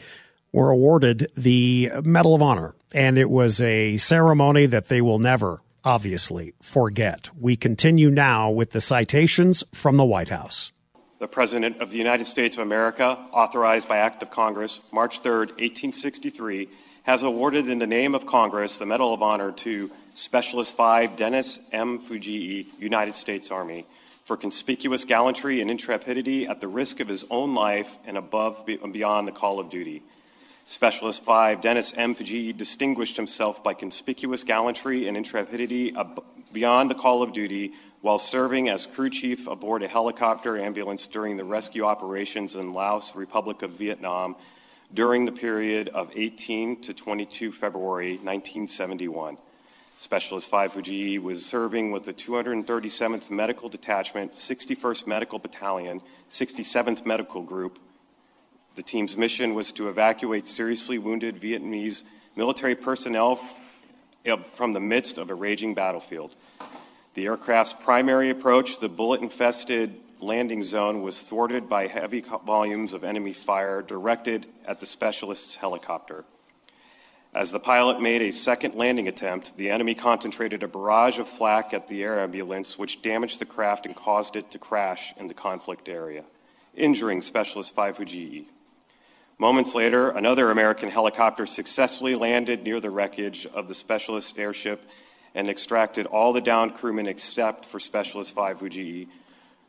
were 0.50 0.70
awarded 0.70 1.30
the 1.36 1.92
Medal 2.04 2.34
of 2.34 2.40
Honor. 2.40 2.74
And 2.94 3.18
it 3.18 3.28
was 3.28 3.60
a 3.60 3.98
ceremony 3.98 4.64
that 4.64 4.88
they 4.88 5.02
will 5.02 5.18
never, 5.18 5.60
obviously, 5.84 6.54
forget. 6.62 7.30
We 7.38 7.56
continue 7.56 8.10
now 8.10 8.50
with 8.50 8.70
the 8.70 8.80
citations 8.80 9.64
from 9.72 9.96
the 9.96 10.04
White 10.04 10.28
House. 10.28 10.72
The 11.18 11.28
President 11.28 11.80
of 11.80 11.90
the 11.90 11.99
United 11.99 12.26
States 12.26 12.56
of 12.56 12.62
America, 12.62 13.18
authorized 13.32 13.88
by 13.88 13.99
Act 13.99 14.22
of 14.22 14.30
Congress, 14.30 14.80
March 14.90 15.20
3, 15.20 15.32
1863, 15.32 16.68
has 17.02 17.22
awarded 17.22 17.68
in 17.68 17.78
the 17.78 17.87
name 17.87 18.14
of 18.14 18.26
Congress 18.26 18.78
the 18.78 18.87
Medal 18.87 19.12
of 19.12 19.22
Honor 19.22 19.52
to 19.52 19.90
Specialist 20.14 20.76
5 20.76 21.16
Dennis 21.16 21.60
M. 21.72 21.99
Fujii, 21.99 22.66
United 22.78 23.14
States 23.14 23.50
Army, 23.50 23.87
for 24.25 24.37
conspicuous 24.37 25.04
gallantry 25.04 25.60
and 25.60 25.70
intrepidity 25.70 26.46
at 26.46 26.60
the 26.60 26.68
risk 26.68 27.00
of 27.00 27.08
his 27.08 27.25
own 27.30 27.54
life 27.54 27.88
and 28.06 28.16
above 28.16 28.68
and 28.68 28.92
beyond 28.92 29.26
the 29.26 29.32
call 29.32 29.58
of 29.58 29.70
duty. 29.70 30.02
Specialist 30.70 31.24
5, 31.24 31.62
Dennis 31.62 31.92
M. 31.96 32.14
Fujii, 32.14 32.56
distinguished 32.56 33.16
himself 33.16 33.60
by 33.64 33.74
conspicuous 33.74 34.44
gallantry 34.44 35.08
and 35.08 35.16
intrepidity 35.16 35.96
beyond 36.52 36.88
the 36.88 36.94
call 36.94 37.24
of 37.24 37.32
duty 37.32 37.72
while 38.02 38.18
serving 38.18 38.68
as 38.68 38.86
crew 38.86 39.10
chief 39.10 39.48
aboard 39.48 39.82
a 39.82 39.88
helicopter 39.88 40.56
ambulance 40.56 41.08
during 41.08 41.36
the 41.36 41.44
rescue 41.44 41.82
operations 41.82 42.54
in 42.54 42.72
Laos, 42.72 43.16
Republic 43.16 43.62
of 43.62 43.72
Vietnam, 43.72 44.36
during 44.94 45.24
the 45.24 45.32
period 45.32 45.88
of 45.88 46.12
18 46.14 46.82
to 46.82 46.94
22 46.94 47.50
February 47.50 48.12
1971. 48.12 49.38
Specialist 49.98 50.48
5 50.48 50.74
Fujii 50.74 51.20
was 51.20 51.44
serving 51.44 51.90
with 51.90 52.04
the 52.04 52.14
237th 52.14 53.28
Medical 53.28 53.68
Detachment, 53.68 54.34
61st 54.34 55.08
Medical 55.08 55.40
Battalion, 55.40 56.00
67th 56.30 57.04
Medical 57.04 57.42
Group, 57.42 57.80
the 58.80 58.84
team's 58.84 59.14
mission 59.14 59.52
was 59.52 59.72
to 59.72 59.90
evacuate 59.90 60.49
seriously 60.49 60.96
wounded 60.96 61.38
Vietnamese 61.38 62.02
military 62.34 62.75
personnel 62.75 63.38
eh, 64.25 64.34
from 64.54 64.72
the 64.72 64.80
midst 64.80 65.18
of 65.18 65.28
a 65.28 65.34
raging 65.34 65.75
battlefield. 65.75 66.34
The 67.12 67.26
aircraft's 67.26 67.75
primary 67.75 68.30
approach, 68.30 68.80
the 68.80 68.88
bullet 68.88 69.20
infested 69.20 70.00
landing 70.18 70.62
zone, 70.62 71.02
was 71.02 71.20
thwarted 71.20 71.68
by 71.68 71.88
heavy 71.88 72.25
volumes 72.46 72.94
of 72.94 73.04
enemy 73.04 73.34
fire 73.34 73.82
directed 73.82 74.46
at 74.64 74.80
the 74.80 74.87
specialist's 74.87 75.56
helicopter. 75.56 76.25
As 77.34 77.52
the 77.52 77.60
pilot 77.60 78.00
made 78.00 78.22
a 78.22 78.32
second 78.32 78.76
landing 78.76 79.08
attempt, 79.08 79.58
the 79.58 79.68
enemy 79.68 79.94
concentrated 79.94 80.62
a 80.62 80.68
barrage 80.68 81.18
of 81.18 81.28
flak 81.28 81.75
at 81.75 81.87
the 81.87 82.02
air 82.02 82.18
ambulance, 82.20 82.78
which 82.78 83.02
damaged 83.02 83.40
the 83.40 83.44
craft 83.44 83.84
and 83.84 83.94
caused 83.94 84.37
it 84.37 84.50
to 84.52 84.58
crash 84.58 85.12
in 85.18 85.26
the 85.26 85.34
conflict 85.34 85.90
area, 85.90 86.25
injuring 86.75 87.20
Specialist 87.20 87.75
5 87.75 87.99
Fujii. 87.99 88.46
Moments 89.40 89.75
later, 89.75 90.11
another 90.11 90.50
American 90.50 90.90
helicopter 90.90 91.47
successfully 91.47 92.14
landed 92.14 92.62
near 92.62 92.78
the 92.78 92.90
wreckage 92.90 93.47
of 93.47 93.68
the 93.68 93.75
specialist 93.75 94.38
airship 94.38 94.85
and 95.35 95.49
extracted 95.49 96.04
all 96.04 96.35
the 96.35 96.42
downed 96.42 96.75
crewmen 96.75 97.06
except 97.06 97.64
for 97.64 97.80
Specialist 97.80 98.35
5 98.35 98.59
Fujii, 98.59 99.09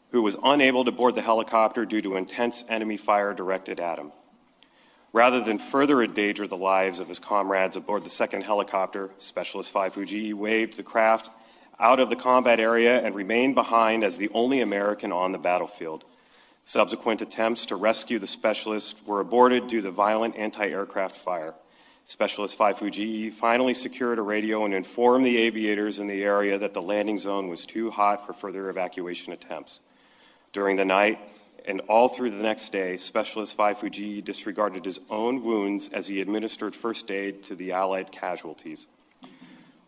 who 0.09 0.21
was 0.23 0.35
unable 0.43 0.83
to 0.83 0.91
board 0.91 1.15
the 1.15 1.21
helicopter 1.21 1.85
due 1.85 2.01
to 2.01 2.17
intense 2.17 2.65
enemy 2.67 2.97
fire 2.97 3.33
directed 3.33 3.79
at 3.79 3.97
him. 3.97 4.11
Rather 5.13 5.39
than 5.39 5.57
further 5.57 6.03
endanger 6.03 6.47
the 6.47 6.57
lives 6.57 6.99
of 6.99 7.07
his 7.07 7.19
comrades 7.19 7.77
aboard 7.77 8.03
the 8.03 8.09
second 8.09 8.41
helicopter, 8.41 9.09
Specialist 9.19 9.71
5 9.71 9.93
Fujii 9.93 10.33
waved 10.33 10.75
the 10.75 10.83
craft 10.83 11.29
out 11.79 12.01
of 12.01 12.09
the 12.09 12.17
combat 12.17 12.59
area 12.59 12.99
and 12.99 13.15
remained 13.15 13.55
behind 13.55 14.03
as 14.03 14.17
the 14.17 14.31
only 14.33 14.59
American 14.59 15.13
on 15.13 15.31
the 15.31 15.37
battlefield. 15.37 16.03
Subsequent 16.65 17.21
attempts 17.21 17.67
to 17.67 17.75
rescue 17.75 18.19
the 18.19 18.27
specialist 18.27 19.05
were 19.05 19.19
aborted 19.19 19.67
due 19.67 19.81
to 19.81 19.91
violent 19.91 20.35
anti 20.35 20.67
aircraft 20.67 21.17
fire. 21.17 21.53
Specialist 22.05 22.57
5 22.57 22.79
Fujii 22.79 23.31
finally 23.31 23.73
secured 23.73 24.19
a 24.19 24.21
radio 24.21 24.65
and 24.65 24.73
informed 24.73 25.25
the 25.25 25.37
aviators 25.37 25.99
in 25.99 26.07
the 26.07 26.23
area 26.23 26.57
that 26.57 26.73
the 26.73 26.81
landing 26.81 27.17
zone 27.17 27.47
was 27.47 27.65
too 27.65 27.89
hot 27.89 28.25
for 28.25 28.33
further 28.33 28.69
evacuation 28.69 29.33
attempts. 29.33 29.81
During 30.51 30.75
the 30.75 30.85
night 30.85 31.19
and 31.65 31.79
all 31.81 32.09
through 32.09 32.31
the 32.31 32.43
next 32.43 32.71
day, 32.71 32.97
Specialist 32.97 33.55
5 33.55 33.79
Fujii 33.79 34.23
disregarded 34.23 34.83
his 34.83 34.99
own 35.09 35.43
wounds 35.43 35.89
as 35.93 36.07
he 36.07 36.21
administered 36.21 36.75
first 36.75 37.09
aid 37.11 37.43
to 37.43 37.55
the 37.55 37.71
Allied 37.71 38.11
casualties. 38.11 38.87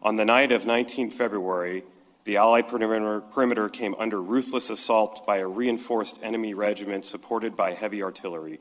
On 0.02 0.16
the 0.16 0.26
night 0.26 0.52
of 0.52 0.66
19 0.66 1.12
February, 1.12 1.84
the 2.26 2.38
Allied 2.38 2.70
perimeter 2.70 3.70
came 3.70 3.96
under 4.00 4.22
ruthless 4.22 4.70
assault 4.70 5.26
by 5.26 5.38
a 5.38 5.48
reinforced 5.48 6.20
enemy 6.24 6.54
regiment 6.54 7.06
supported 7.06 7.58
by 7.58 7.74
heavy 7.74 8.02
artillery. 8.02 8.60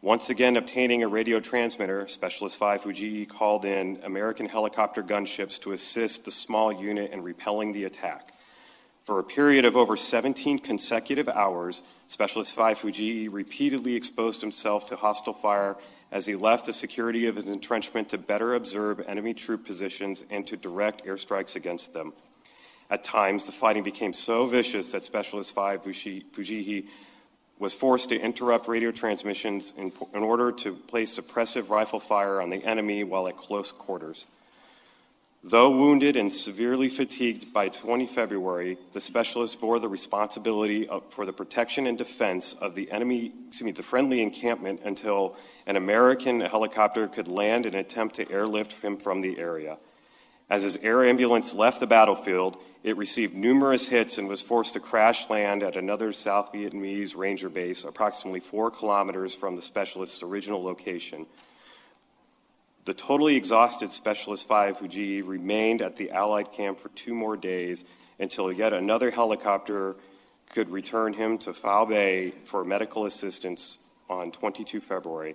Once 0.00 0.30
again, 0.30 0.56
obtaining 0.56 1.02
a 1.02 1.08
radio 1.08 1.40
transmitter, 1.40 2.06
Specialist 2.08 2.56
5 2.56 2.82
Fujii 2.82 3.28
called 3.28 3.64
in 3.64 3.98
American 4.04 4.48
helicopter 4.48 5.02
gunships 5.02 5.60
to 5.60 5.72
assist 5.72 6.24
the 6.24 6.30
small 6.30 6.72
unit 6.72 7.10
in 7.12 7.22
repelling 7.22 7.72
the 7.72 7.84
attack. 7.84 8.32
For 9.04 9.18
a 9.18 9.24
period 9.24 9.64
of 9.64 9.76
over 9.76 9.96
17 9.96 10.58
consecutive 10.58 11.28
hours, 11.28 11.82
Specialist 12.08 12.52
5 12.52 12.78
Fujii 12.78 13.28
repeatedly 13.30 13.94
exposed 13.94 14.40
himself 14.40 14.86
to 14.86 14.96
hostile 14.96 15.34
fire 15.34 15.76
as 16.10 16.24
he 16.24 16.34
left 16.34 16.66
the 16.66 16.72
security 16.72 17.26
of 17.26 17.36
his 17.36 17.46
entrenchment 17.46 18.08
to 18.10 18.18
better 18.18 18.54
observe 18.54 19.00
enemy 19.06 19.34
troop 19.34 19.66
positions 19.66 20.24
and 20.30 20.46
to 20.46 20.56
direct 20.56 21.04
airstrikes 21.04 21.56
against 21.56 21.92
them. 21.92 22.12
At 22.88 23.02
times, 23.02 23.44
the 23.44 23.52
fighting 23.52 23.82
became 23.82 24.12
so 24.12 24.46
vicious 24.46 24.92
that 24.92 25.02
Specialist 25.04 25.54
5 25.54 25.82
Fujii 25.82 26.86
was 27.58 27.72
forced 27.72 28.10
to 28.10 28.20
interrupt 28.20 28.68
radio 28.68 28.92
transmissions 28.92 29.72
in, 29.76 29.92
in, 30.14 30.22
order 30.22 30.52
to 30.52 30.74
place 30.74 31.18
suppressive 31.18 31.68
rifle 31.70 31.98
fire 31.98 32.40
on 32.40 32.50
the 32.50 32.62
enemy 32.64 33.02
while 33.02 33.26
at 33.28 33.36
close 33.36 33.72
quarters. 33.72 34.26
Though 35.42 35.70
wounded 35.70 36.16
and 36.16 36.32
severely 36.32 36.88
fatigued 36.88 37.52
by 37.52 37.68
20 37.68 38.06
February, 38.06 38.78
the 38.92 39.00
specialist 39.00 39.60
bore 39.60 39.78
the 39.78 39.88
responsibility 39.88 40.88
of, 40.88 41.04
for 41.12 41.24
the 41.24 41.32
protection 41.32 41.86
and 41.86 41.96
defense 41.96 42.54
of 42.60 42.74
the 42.74 42.90
enemy, 42.90 43.32
excuse 43.48 43.62
me, 43.62 43.70
the 43.70 43.82
friendly 43.82 44.22
encampment 44.22 44.80
until 44.84 45.36
an 45.66 45.76
American 45.76 46.40
helicopter 46.40 47.06
could 47.06 47.28
land 47.28 47.64
and 47.64 47.76
attempt 47.76 48.16
to 48.16 48.30
airlift 48.30 48.72
him 48.82 48.96
from 48.96 49.20
the 49.20 49.38
area. 49.38 49.78
As 50.50 50.62
his 50.62 50.76
air 50.78 51.04
ambulance 51.04 51.54
left 51.54 51.80
the 51.80 51.86
battlefield, 51.86 52.56
it 52.86 52.96
received 52.96 53.34
numerous 53.34 53.88
hits 53.88 54.16
and 54.16 54.28
was 54.28 54.40
forced 54.40 54.74
to 54.74 54.80
crash 54.80 55.28
land 55.28 55.64
at 55.64 55.74
another 55.74 56.12
South 56.12 56.52
Vietnamese 56.52 57.16
Ranger 57.16 57.48
base 57.48 57.82
approximately 57.82 58.38
four 58.38 58.70
kilometers 58.70 59.34
from 59.34 59.56
the 59.56 59.60
specialist's 59.60 60.22
original 60.22 60.62
location. 60.62 61.26
The 62.84 62.94
totally 62.94 63.34
exhausted 63.34 63.90
Specialist 63.90 64.46
5 64.46 64.78
Fujii 64.78 65.26
remained 65.26 65.82
at 65.82 65.96
the 65.96 66.12
Allied 66.12 66.52
camp 66.52 66.78
for 66.78 66.90
two 66.90 67.12
more 67.12 67.36
days 67.36 67.84
until 68.20 68.52
yet 68.52 68.72
another 68.72 69.10
helicopter 69.10 69.96
could 70.50 70.70
return 70.70 71.12
him 71.12 71.38
to 71.38 71.52
Phu 71.52 71.90
Bai 71.90 72.38
for 72.44 72.64
medical 72.64 73.04
assistance 73.04 73.78
on 74.08 74.30
22 74.30 74.80
February. 74.80 75.34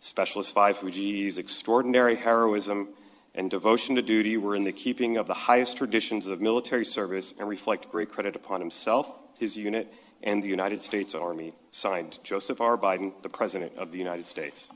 Specialist 0.00 0.54
5 0.54 0.78
Fujii's 0.78 1.36
extraordinary 1.36 2.16
heroism 2.16 2.88
and 3.36 3.50
devotion 3.50 3.94
to 3.94 4.02
duty 4.02 4.36
were 4.36 4.56
in 4.56 4.64
the 4.64 4.72
keeping 4.72 5.18
of 5.18 5.26
the 5.26 5.34
highest 5.34 5.76
traditions 5.76 6.26
of 6.26 6.40
military 6.40 6.84
service 6.84 7.34
and 7.38 7.48
reflect 7.48 7.90
great 7.90 8.10
credit 8.10 8.34
upon 8.34 8.60
himself, 8.60 9.10
his 9.38 9.56
unit, 9.56 9.92
and 10.22 10.42
the 10.42 10.48
United 10.48 10.80
States 10.80 11.14
Army. 11.14 11.54
Signed, 11.70 12.18
Joseph 12.24 12.60
R. 12.60 12.78
Biden, 12.78 13.12
the 13.22 13.28
President 13.28 13.76
of 13.76 13.92
the 13.92 13.98
United 13.98 14.24
States. 14.24 14.70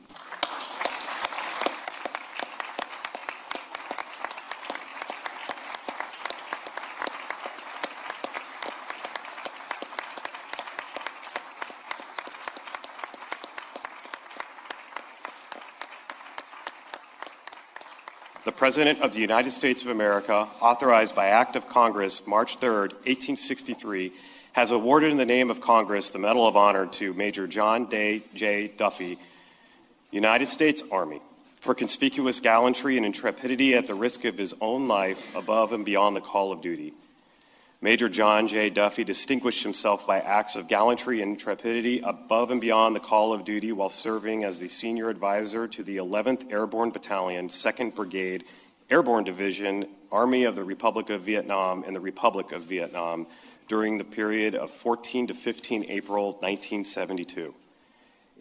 President 18.61 19.01
of 19.01 19.15
the 19.15 19.21
United 19.21 19.53
States 19.53 19.81
of 19.85 19.89
America, 19.89 20.47
authorized 20.61 21.15
by 21.15 21.29
Act 21.29 21.57
of 21.57 21.67
Congress 21.67 22.27
March 22.27 22.59
3, 22.59 22.69
1863, 22.69 24.13
has 24.53 24.71
awarded 24.71 25.11
in 25.11 25.17
the 25.17 25.25
name 25.25 25.51
of 25.51 25.63
Congress 25.63 26.11
the 26.11 26.19
Medal 26.19 26.47
of 26.47 26.59
Honor 26.59 26.85
to 26.85 27.15
Major 27.15 27.47
John 27.47 27.87
Day 27.87 28.23
J. 28.35 28.69
Duffy, 28.69 29.19
United 30.11 30.45
States 30.45 30.83
Army, 30.93 31.23
for 31.61 31.75
conspicuous 31.75 32.41
gallantry 32.41 32.99
and 32.99 33.07
intrepidity 33.07 33.75
at 33.75 33.87
the 33.87 33.95
risk 33.95 34.27
of 34.27 34.37
his 34.37 34.53
own 34.61 34.89
life 34.89 35.35
above 35.35 35.73
and 35.73 35.87
beyond 35.87 36.15
the 36.15 36.21
call 36.21 36.53
of 36.53 36.61
duty. 36.61 36.93
Major 37.83 38.11
John 38.11 38.47
J. 38.47 38.69
Duffy 38.69 39.05
distinguished 39.05 39.63
himself 39.63 40.07
by 40.07 40.21
acts 40.21 40.55
of 40.55 40.69
gallantry 40.69 41.23
and 41.23 41.33
intrepidity 41.33 42.03
above 42.05 42.51
and 42.51 42.61
beyond 42.61 42.95
the 42.95 43.01
call 43.01 43.33
of 43.33 43.47
duty 43.47 43.73
while 43.73 43.89
serving 43.89 44.45
as 44.45 44.59
the 44.59 44.69
senior 44.69 45.09
advisor 45.09 45.67
to 45.67 45.83
the 45.83 45.97
11th 45.97 46.53
Airborne 46.53 46.91
Battalion, 46.91 47.49
2nd 47.49 47.95
Brigade, 47.95 48.45
Airborne 48.91 49.25
Division, 49.25 49.87
Army 50.13 50.45
of 50.45 50.57
the 50.57 50.65
Republic 50.65 51.09
of 51.09 51.23
Vietnam, 51.23 51.83
and 51.85 51.97
the 51.97 52.01
Republic 52.01 52.53
of 52.53 52.65
Vietnam 52.65 53.27
during 53.67 53.97
the 53.97 54.05
period 54.05 54.55
of 54.55 54.71
14 54.71 55.29
to 55.29 55.35
15 55.35 55.87
April 55.89 56.33
1972. 56.33 57.55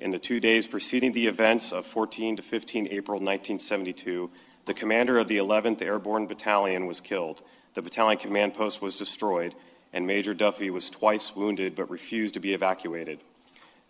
In 0.02 0.12
the 0.12 0.20
two 0.20 0.42
days 0.42 0.68
preceding 0.68 1.14
the 1.14 1.28
events 1.28 1.72
of 1.72 1.86
14 1.86 2.36
to 2.36 2.44
15 2.44 2.88
April 2.88 3.20
1972, 3.20 4.30
the 4.66 4.74
commander 4.74 5.18
of 5.18 5.30
the 5.30 5.38
11th 5.38 5.82
Airborne 5.82 6.28
Battalion 6.28 6.88
was 6.88 7.00
killed 7.00 7.42
the 7.74 7.82
battalion 7.82 8.18
command 8.18 8.54
post 8.54 8.82
was 8.82 8.98
destroyed, 8.98 9.56
and 9.94 10.06
Major 10.06 10.34
Duffy 10.34 10.70
was 10.70 10.90
twice 10.90 11.36
wounded 11.36 11.76
but 11.76 11.90
refused 11.90 12.36
to 12.36 12.40
be 12.40 12.54
evacuated. 12.54 13.20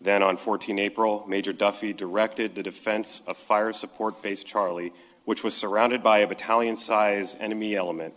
Then, 0.01 0.24
on 0.24 0.38
14 0.38 0.79
April, 0.79 1.25
Major 1.27 1.51
Duffy 1.51 1.91
directed 1.91 2.55
the 2.55 2.63
defense 2.63 3.22
of 3.27 3.37
Fire 3.37 3.74
Support 3.74 4.22
Base 4.22 4.44
Charlie, 4.44 4.94
which 5.25 5.44
was 5.44 5.55
surrounded 5.55 6.01
by 6.01 6.20
a 6.20 6.27
battalion 6.27 6.77
sized 6.77 7.37
enemy 7.39 7.75
element. 7.75 8.13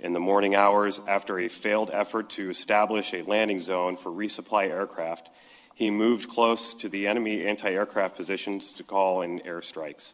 In 0.00 0.12
the 0.12 0.20
morning 0.20 0.54
hours, 0.54 1.00
after 1.06 1.38
a 1.38 1.48
failed 1.48 1.90
effort 1.92 2.30
to 2.30 2.50
establish 2.50 3.14
a 3.14 3.22
landing 3.22 3.60
zone 3.60 3.96
for 3.96 4.10
resupply 4.10 4.68
aircraft, 4.68 5.30
he 5.74 5.90
moved 5.90 6.28
close 6.28 6.74
to 6.74 6.88
the 6.88 7.06
enemy 7.06 7.46
anti 7.46 7.70
aircraft 7.70 8.16
positions 8.16 8.72
to 8.74 8.82
call 8.82 9.22
in 9.22 9.40
airstrikes. 9.40 10.12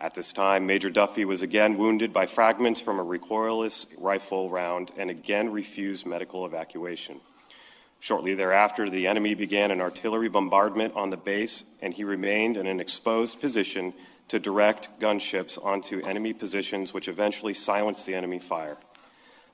At 0.00 0.14
this 0.14 0.32
time, 0.32 0.64
Major 0.64 0.88
Duffy 0.88 1.26
was 1.26 1.42
again 1.42 1.76
wounded 1.76 2.10
by 2.10 2.24
fragments 2.24 2.80
from 2.80 2.98
a 2.98 3.04
recoilless 3.04 3.86
rifle 3.98 4.48
round 4.48 4.90
and 4.96 5.10
again 5.10 5.52
refused 5.52 6.06
medical 6.06 6.46
evacuation. 6.46 7.20
Shortly 7.98 8.34
thereafter, 8.34 8.88
the 8.88 9.08
enemy 9.08 9.34
began 9.34 9.70
an 9.70 9.82
artillery 9.82 10.30
bombardment 10.30 10.96
on 10.96 11.10
the 11.10 11.18
base, 11.18 11.64
and 11.82 11.92
he 11.92 12.04
remained 12.04 12.56
in 12.56 12.66
an 12.66 12.80
exposed 12.80 13.42
position 13.42 13.92
to 14.28 14.38
direct 14.38 14.88
gunships 15.00 15.62
onto 15.62 16.00
enemy 16.00 16.32
positions, 16.32 16.94
which 16.94 17.08
eventually 17.08 17.52
silenced 17.52 18.06
the 18.06 18.14
enemy 18.14 18.38
fire. 18.38 18.78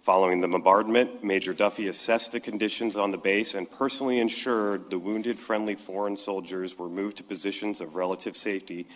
Following 0.02 0.40
the 0.40 0.46
bombardment, 0.46 1.24
Major 1.24 1.54
Duffy 1.54 1.88
assessed 1.88 2.30
the 2.30 2.38
conditions 2.38 2.96
on 2.96 3.10
the 3.10 3.18
base 3.18 3.54
and 3.54 3.68
personally 3.68 4.20
ensured 4.20 4.90
the 4.90 4.98
wounded 5.00 5.40
friendly 5.40 5.74
foreign 5.74 6.16
soldiers 6.16 6.78
were 6.78 6.88
moved 6.88 7.16
to 7.16 7.24
positions 7.24 7.80
of 7.80 7.96
relative 7.96 8.36
safety 8.36 8.86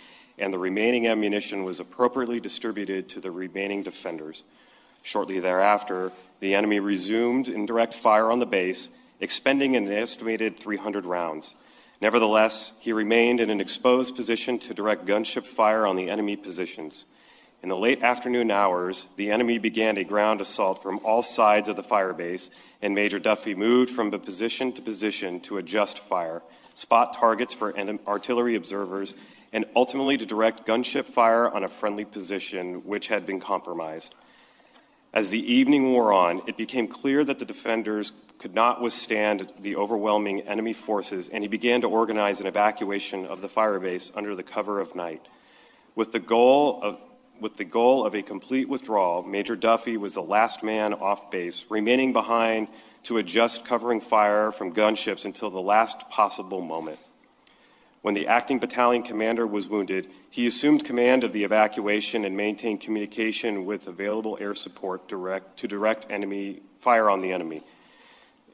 and 0.41 0.53
the 0.53 0.59
remaining 0.59 1.07
ammunition 1.07 1.65
was 1.65 1.81
appropriately 1.81 2.41
distributed 2.41 3.11
to 3.11 3.21
the 3.21 3.31
remaining 3.31 3.83
defenders. 3.83 4.43
Shortly 5.03 5.39
thereafter, 5.39 6.13
the 6.41 6.55
enemy 6.55 6.81
resumed 6.81 7.49
indirect 7.49 7.95
fire 7.95 8.31
on 8.31 8.39
the 8.39 8.47
base, 8.47 8.89
expending 9.21 9.77
an 9.77 9.93
estimated 9.93 10.59
300 10.59 11.05
rounds. 11.05 11.55
Nevertheless, 12.01 12.73
he 12.81 12.95
remained 12.95 13.41
in 13.41 13.51
an 13.51 13.61
exposed 13.61 14.17
position 14.17 14.59
to 14.61 14.75
direct 14.75 15.05
gunship 15.05 15.45
fire 15.45 15.87
on 15.87 15.97
the 15.97 16.09
enemy 16.09 16.37
positions. 16.37 17.05
In 17.63 17.69
the 17.69 17.77
late 17.77 18.03
afternoon 18.03 18.51
hours, 18.51 19.09
the 19.17 19.31
enemy 19.31 19.59
began 19.59 19.99
a 19.99 20.05
ground 20.05 20.41
assault 20.41 20.83
from 20.83 21.01
all 21.05 21.21
sides 21.21 21.69
of 21.69 21.77
the 21.77 21.83
fire 21.83 22.15
base, 22.15 22.49
and 22.81 22.95
Major 22.95 23.19
Duffy 23.19 23.55
moved 23.55 23.91
from 23.91 24.11
position 24.11 24.73
to 24.73 24.81
position 24.81 25.41
to 25.41 25.59
adjust 25.59 25.99
fire, 25.99 26.41
spot 26.75 27.13
targets 27.13 27.53
for 27.53 27.77
artillery 28.07 28.55
observers, 28.55 29.15
and 29.53 29.65
ultimately 29.75 30.17
to 30.17 30.27
direct 30.27 30.67
gunship 30.67 31.05
fire 31.05 31.49
on 31.49 31.65
a 31.65 31.69
friendly 31.69 32.05
position 32.05 32.87
which 32.87 33.09
had 33.09 33.27
been 33.27 33.41
compromised. 33.41 34.15
As 35.13 35.31
the 35.31 35.53
evening 35.53 35.93
wore 35.93 36.13
on, 36.13 36.43
it 36.47 36.57
became 36.57 36.87
clear 36.87 37.25
that 37.25 37.41
the 37.41 37.45
defenders 37.45 38.13
could 38.39 38.55
not 38.55 38.81
withstand 38.81 39.53
the 39.61 39.77
overwhelming 39.77 40.43
enemy 40.43 40.73
forces, 40.73 41.29
and 41.29 41.43
he 41.43 41.49
began 41.49 41.81
to 41.81 41.89
organize 41.89 42.41
an 42.41 42.47
evacuation 42.47 43.27
of 43.27 43.41
the 43.43 43.49
firebase 43.49 44.13
under 44.17 44.37
the 44.37 44.45
cover 44.45 44.81
of 44.81 44.95
night. 44.95 45.27
With 45.95 46.13
the 46.13 46.21
goal 46.21 46.81
of 46.83 46.99
with 47.41 47.57
the 47.57 47.65
goal 47.65 48.05
of 48.05 48.15
a 48.15 48.21
complete 48.21 48.69
withdrawal, 48.69 49.23
Major 49.23 49.57
Duffy 49.57 49.97
was 49.97 50.13
the 50.13 50.23
last 50.23 50.63
man 50.63 50.93
off 50.93 51.31
base, 51.31 51.65
remaining 51.71 52.13
behind 52.13 52.69
to 53.05 53.17
adjust 53.17 53.65
covering 53.65 54.03
fire 54.03 54.53
from 54.53 54.75
gunships 54.75 55.25
until 55.25 55.49
the 55.49 55.61
last 55.61 56.11
possible 56.11 56.61
moment. 56.61 56.99
When 58.03 58.15
the 58.15 58.29
acting 58.29 58.59
battalion 58.59 59.03
commander 59.03 59.47
was 59.47 59.69
wounded, 59.69 60.09
he 60.31 60.47
assumed 60.47 60.85
command 60.85 61.23
of 61.23 61.33
the 61.33 61.45
evacuation 61.45 62.25
and 62.25 62.37
maintained 62.37 62.81
communication 62.81 63.67
with 63.67 63.87
available 63.87 64.39
air 64.41 64.55
support 64.55 65.07
direct, 65.07 65.59
to 65.59 65.69
direct 65.69 66.07
enemy 66.11 66.63
fire 66.81 67.11
on 67.11 67.21
the 67.21 67.33
enemy. 67.33 67.63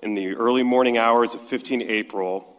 In 0.03 0.15
the 0.15 0.35
early 0.35 0.65
morning 0.65 0.99
hours 0.99 1.35
of 1.35 1.43
15 1.43 1.83
April, 1.83 2.57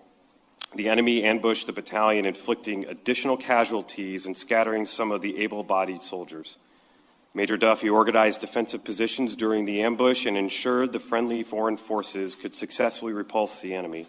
the 0.76 0.88
enemy 0.88 1.24
ambushed 1.24 1.68
the 1.68 1.74
battalion, 1.74 2.26
inflicting 2.26 2.86
additional 2.86 3.36
casualties 3.36 4.26
and 4.26 4.36
scattering 4.36 4.86
some 4.86 5.12
of 5.12 5.22
the 5.22 5.40
able 5.40 5.64
bodied 5.64 6.02
soldiers. 6.02 6.58
Major 7.34 7.58
Duffy 7.58 7.90
organized 7.90 8.42
defensive 8.42 8.84
positions 8.84 9.36
during 9.36 9.66
the 9.66 9.82
ambush 9.82 10.26
and 10.26 10.38
ensured 10.38 10.94
the 10.94 11.00
friendly 11.00 11.44
foreign 11.44 11.78
forces 11.78 12.34
could 12.34 12.56
successfully 12.56 13.14
repulse 13.14 13.60
the 13.60 13.76
enemy. 13.76 14.08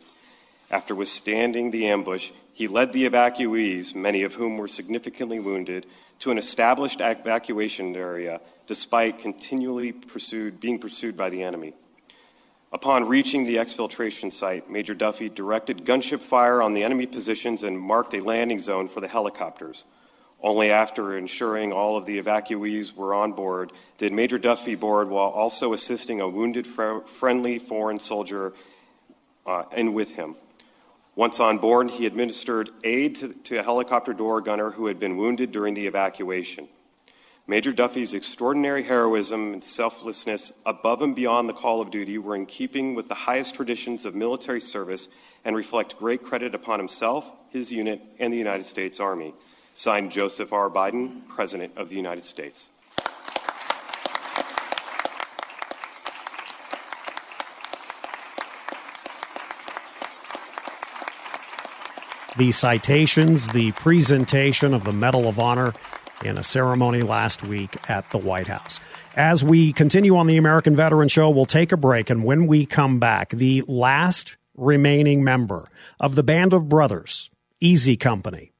After 0.71 0.95
withstanding 0.95 1.71
the 1.71 1.89
ambush, 1.89 2.31
he 2.53 2.69
led 2.69 2.93
the 2.93 3.09
evacuees, 3.09 3.95
many 3.95 4.23
of 4.23 4.35
whom 4.35 4.59
were 4.59 4.69
significantly 4.69 5.39
wounded, 5.41 5.87
to 6.21 6.31
an 6.31 6.39
established 6.39 7.01
evacuation 7.01 7.97
area 7.97 8.41
despite 8.67 9.21
continually 9.21 9.93
pursued, 9.93 10.61
being 10.61 10.79
pursued 10.79 11.17
by 11.17 11.31
the 11.31 11.43
enemy. 11.43 11.73
Upon 12.71 13.09
reaching 13.09 13.47
the 13.47 13.57
exfiltration 13.57 14.31
site, 14.31 14.71
Major 14.71 14.95
Duffy 14.95 15.31
directed 15.31 15.87
gunship 15.87 16.21
fire 16.21 16.61
on 16.61 16.75
the 16.75 16.85
enemy 16.85 17.07
positions 17.07 17.63
and 17.63 17.81
marked 17.81 18.13
a 18.13 18.21
landing 18.21 18.59
zone 18.59 18.89
for 18.89 19.01
the 19.01 19.09
helicopters. 19.09 19.85
Only 20.43 20.71
after 20.71 21.17
ensuring 21.17 21.73
all 21.73 21.97
of 21.97 22.05
the 22.05 22.21
evacuees 22.21 22.95
were 22.95 23.15
on 23.15 23.33
board 23.33 23.73
did 23.97 24.13
Major 24.13 24.39
Duffy 24.39 24.75
board 24.75 25.09
while 25.09 25.31
also 25.31 25.73
assisting 25.73 26.21
a 26.21 26.29
wounded 26.29 26.67
fr- 26.67 27.01
friendly 27.07 27.59
foreign 27.59 27.99
soldier 27.99 28.53
uh, 29.47 29.65
in 29.75 29.95
with 29.95 30.11
him. 30.11 30.37
Once 31.19 31.41
on 31.41 31.59
board, 31.59 31.91
he 31.91 32.07
administered 32.07 32.71
aid 32.85 33.17
to, 33.17 33.35
to 33.43 33.57
a 33.57 33.63
helicopter 33.65 34.13
door 34.13 34.41
gunner 34.41 34.71
who 34.71 34.87
had 34.87 35.01
been 35.01 35.17
wounded 35.17 35.51
during 35.51 35.75
the 35.75 35.85
evacuation. 35.85 36.69
Major 37.49 37.73
Duffy's 37.73 38.15
extraordinary 38.15 38.85
heroism 38.85 39.53
and 39.53 39.65
selflessness 39.65 40.53
above 40.65 41.03
and 41.03 41.17
beyond 41.17 41.49
the 41.49 41.55
call 41.55 41.81
of 41.81 41.91
duty 41.91 42.19
were 42.19 42.37
in 42.37 42.47
keeping 42.47 42.95
with 42.95 43.09
the 43.09 43.17
highest 43.17 43.57
traditions 43.57 44.07
of 44.07 44.15
military 44.15 44.61
service 44.61 45.09
and 45.45 45.57
reflect 45.57 45.99
great 45.99 46.23
credit 46.23 46.55
upon 46.55 46.79
himself, 46.79 47.29
his 47.51 47.73
unit, 47.73 48.01
and 48.21 48.33
the 48.33 48.39
United 48.39 48.65
States 48.65 49.01
Army. 49.01 49.35
Signed 49.75 50.13
Joseph 50.13 50.53
R. 50.53 50.71
Biden, 50.71 51.27
President 51.27 51.73
of 51.77 51.89
the 51.89 51.97
United 51.97 52.23
States. 52.23 52.69
The 62.39 62.53
citations, 62.53 63.49
the 63.49 63.73
presentation 63.73 64.73
of 64.73 64.85
the 64.85 64.93
Medal 64.93 65.29
of 65.29 65.41
Honor 65.41 65.75
in 66.25 66.39
a 66.39 66.45
ceremony 66.45 67.03
last 67.03 67.43
week 67.43 67.77
at 67.91 68.09
the 68.11 68.19
White 68.19 68.47
House. 68.47 68.79
As 69.17 69.43
we 69.43 69.73
continue 69.73 70.17
on 70.17 70.29
the 70.29 70.37
American 70.37 70.77
Veteran 70.77 71.09
Show, 71.09 71.31
we'll 71.31 71.47
take 71.47 71.73
a 71.73 71.77
break. 71.77 72.11
And 72.11 72.23
when 72.23 72.47
we 72.47 72.65
come 72.65 73.01
back, 73.01 73.31
the 73.31 73.65
last 73.67 74.37
remaining 74.57 75.25
member 75.25 75.69
of 75.99 76.15
the 76.15 76.23
Band 76.23 76.53
of 76.53 76.69
Brothers, 76.69 77.29
Easy 77.59 77.97
Company, 77.97 78.53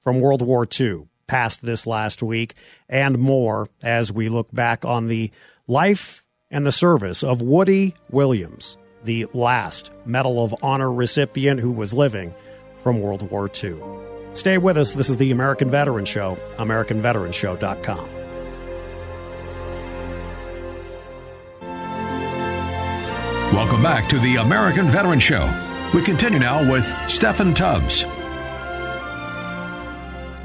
from 0.00 0.20
World 0.20 0.40
War 0.40 0.66
II, 0.80 1.08
passed 1.26 1.62
this 1.62 1.86
last 1.86 2.22
week, 2.22 2.54
and 2.88 3.18
more 3.18 3.68
as 3.82 4.10
we 4.10 4.30
look 4.30 4.50
back 4.52 4.86
on 4.86 5.08
the 5.08 5.30
life 5.66 6.24
and 6.50 6.64
the 6.64 6.72
service 6.72 7.22
of 7.22 7.42
Woody 7.42 7.94
Williams, 8.08 8.78
the 9.04 9.26
last 9.34 9.90
Medal 10.06 10.42
of 10.42 10.54
Honor 10.62 10.90
recipient 10.90 11.60
who 11.60 11.72
was 11.72 11.92
living 11.92 12.34
from 12.88 13.02
World 13.02 13.30
War 13.30 13.50
II. 13.62 13.76
Stay 14.32 14.56
with 14.56 14.78
us. 14.78 14.94
This 14.94 15.10
is 15.10 15.18
the 15.18 15.30
American 15.30 15.68
Veteran 15.68 16.06
Show, 16.06 16.38
AmericanVeteranShow.com. 16.56 18.08
Welcome 23.52 23.82
back 23.82 24.08
to 24.08 24.18
the 24.18 24.36
American 24.36 24.86
Veteran 24.86 25.18
Show. 25.18 25.44
We 25.92 26.02
continue 26.02 26.38
now 26.38 26.60
with 26.72 26.84
Steffan 27.08 27.54
Tubbs. 27.54 28.06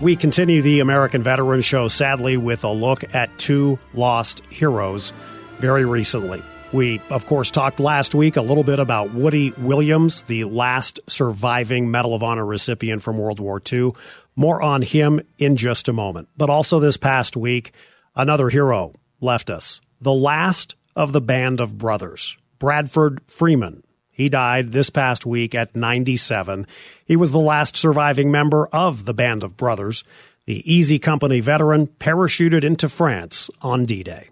We 0.02 0.18
continue 0.18 0.62
the 0.62 0.82
American 0.82 1.24
Veteran 1.24 1.62
Show, 1.62 1.88
sadly, 1.88 2.36
with 2.36 2.66
a 2.66 2.72
look 2.74 3.16
at 3.16 3.38
two 3.38 3.80
lost 3.94 4.44
heroes 4.50 5.14
very 5.60 5.86
recently. 5.86 6.44
We, 6.74 7.00
of 7.12 7.28
course, 7.28 7.52
talked 7.52 7.80
last 7.80 8.16
week 8.16 8.36
a 8.36 8.42
little 8.42 8.64
bit 8.64 8.80
about 8.80 9.14
Woody 9.14 9.52
Williams, 9.60 10.24
the 10.24 10.46
last 10.46 11.00
surviving 11.08 11.92
Medal 11.92 12.16
of 12.16 12.24
Honor 12.24 12.48
recipient 12.48 13.04
from 13.04 13.20
World 13.20 13.40
War 13.40 13.62
II. 13.72 13.92
More 14.36 14.60
on 14.60 14.82
him 14.82 15.22
in 15.38 15.56
just 15.56 15.88
a 15.88 15.94
moment. 15.94 16.30
But 16.36 16.50
also 16.50 16.80
this 16.80 16.98
past 16.98 17.38
week, 17.38 17.74
another 18.16 18.50
hero 18.50 18.92
left 19.22 19.52
us. 19.52 19.82
The 20.02 20.14
last 20.14 20.76
of 20.96 21.12
the 21.12 21.22
band 21.22 21.60
of 21.60 21.78
brothers, 21.78 22.36
Bradford 22.58 23.22
Freeman. 23.28 23.84
He 24.10 24.28
died 24.28 24.72
this 24.72 24.90
past 24.90 25.28
week 25.28 25.54
at 25.54 25.76
97. 25.76 26.66
He 27.06 27.16
was 27.16 27.30
the 27.30 27.38
last 27.38 27.78
surviving 27.78 28.32
member 28.32 28.66
of 28.68 29.06
the 29.06 29.14
Band 29.14 29.44
of 29.44 29.56
Brothers. 29.56 30.04
The 30.48 30.64
Easy 30.72 30.98
Company 30.98 31.40
veteran 31.40 31.86
parachuted 31.86 32.64
into 32.64 32.90
France 32.90 33.52
on 33.62 33.86
D 33.86 34.02
Day 34.02 34.30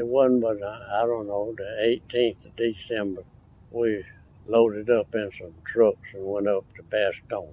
it 0.00 0.06
wasn't 0.06 0.40
but, 0.40 0.62
uh, 0.62 0.80
I 0.94 1.04
don't 1.04 1.26
know, 1.26 1.54
the 1.54 2.00
18th 2.10 2.46
of 2.46 2.56
December, 2.56 3.22
we 3.70 4.02
loaded 4.46 4.88
up 4.88 5.14
in 5.14 5.30
some 5.38 5.52
trucks 5.66 6.14
and 6.14 6.24
went 6.24 6.48
up 6.48 6.64
to 6.76 6.82
Bastogne. 6.82 7.52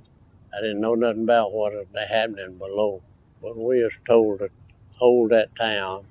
I 0.53 0.62
didn't 0.62 0.79
know 0.79 0.95
nothing 0.95 1.23
about 1.23 1.51
what 1.51 1.73
was 1.73 1.88
happening 2.07 2.57
below, 2.57 3.01
but 3.41 3.57
we 3.57 3.83
was 3.83 3.97
told 4.07 4.39
to 4.39 4.49
hold 4.95 5.31
that 5.31 5.53
town, 5.57 6.05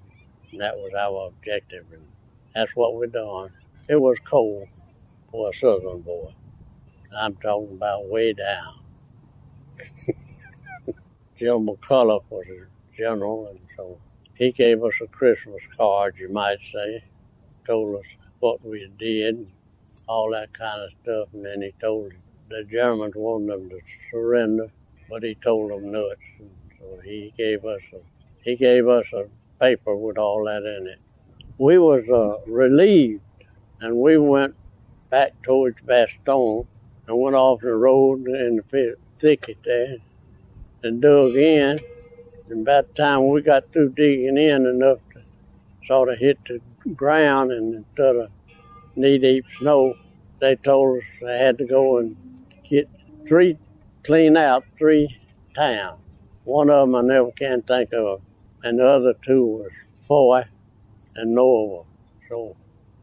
and 0.53 0.61
that 0.61 0.77
was 0.77 0.93
our 0.93 1.29
objective, 1.29 1.87
and 1.91 2.05
that's 2.55 2.77
what 2.77 2.95
we 2.95 3.07
done. 3.07 3.49
It 3.89 3.99
was 3.99 4.19
cold 4.23 4.69
for 5.31 5.49
a 5.49 5.55
southern 5.55 6.03
boy. 6.03 6.35
I'm 7.17 7.37
talking 7.37 7.77
about 7.77 8.11
way 8.11 8.35
down. 8.35 8.81
Jim 11.39 11.67
McCullough 11.67 12.25
was 12.29 12.45
a 12.47 12.95
general, 12.95 13.49
and 13.49 13.61
so 13.75 13.99
he 14.37 14.53
gave 14.53 14.85
us 14.85 14.95
a 15.03 15.07
Christmas 15.07 15.63
card, 15.77 16.17
you 16.19 16.29
might 16.29 16.59
say, 16.73 17.03
told 17.67 17.97
us 17.97 18.07
what 18.41 18.65
we 18.65 18.91
did, 18.99 19.47
all 20.09 20.31
that 20.31 20.53
kind 20.53 20.83
of 20.83 20.91
stuff, 21.03 21.29
and 21.33 21.45
then 21.45 21.63
he 21.63 21.73
told 21.81 22.13
the 22.49 22.65
Germans 22.65 23.15
wanted 23.17 23.51
them 23.51 23.71
to 23.71 23.81
surrender, 24.11 24.71
but 25.09 25.23
he 25.23 25.35
told 25.37 25.71
them 25.71 25.91
nuts. 25.91 26.21
And 26.39 26.51
so 26.79 27.01
he 27.03 27.33
gave 27.37 27.65
us 27.65 27.81
a 27.93 27.99
he 28.43 28.55
gave 28.55 28.87
us 28.87 29.13
a 29.13 29.27
paper 29.59 29.97
with 29.97 30.19
all 30.19 30.45
that 30.45 30.63
in 30.63 30.87
it. 30.87 31.01
We 31.59 31.79
was 31.79 32.05
uh, 32.09 32.49
relieved, 32.49 33.23
and 33.81 33.97
we 33.97 34.19
went 34.19 34.55
back 35.11 35.33
towards 35.43 35.81
Bastogne 35.81 36.67
and 37.09 37.19
went 37.19 37.35
off 37.35 37.61
the 37.61 37.75
road 37.75 38.29
in 38.29 38.63
the 38.71 38.97
thicket 39.19 39.59
there 39.65 39.97
and 40.85 41.01
dug 41.03 41.35
in 41.35 41.81
and 42.49 42.65
by 42.65 42.83
the 42.83 42.89
time 42.95 43.29
we 43.29 43.43
got 43.43 43.73
through 43.73 43.91
digging 43.91 44.39
in 44.39 44.67
enough 44.67 44.99
to 45.13 45.23
sort 45.87 46.09
of 46.09 46.19
hit 46.19 46.39
the 46.47 46.61
ground 46.91 47.51
and 47.53 47.75
instead 47.75 48.17
of 48.17 48.31
knee 48.95 49.19
deep 49.19 49.45
snow, 49.59 49.95
they 50.41 50.57
told 50.57 50.99
us 50.99 51.05
they 51.21 51.39
had 51.39 51.59
to 51.59 51.65
go 51.65 51.99
and 51.99 52.17
get 52.65 52.89
three, 53.27 53.59
clean 54.05 54.37
out 54.37 54.65
three 54.77 55.19
towns. 55.55 56.01
One 56.45 56.71
of 56.71 56.89
them 56.89 56.95
I 56.95 57.01
never 57.03 57.33
can 57.33 57.63
think 57.63 57.93
of, 57.93 58.21
and 58.63 58.79
the 58.79 58.87
other 58.87 59.15
two 59.25 59.45
was 59.45 59.73
Foy 60.07 60.45
and 61.17 61.37
Noville. 61.37 61.87
So 62.29 62.55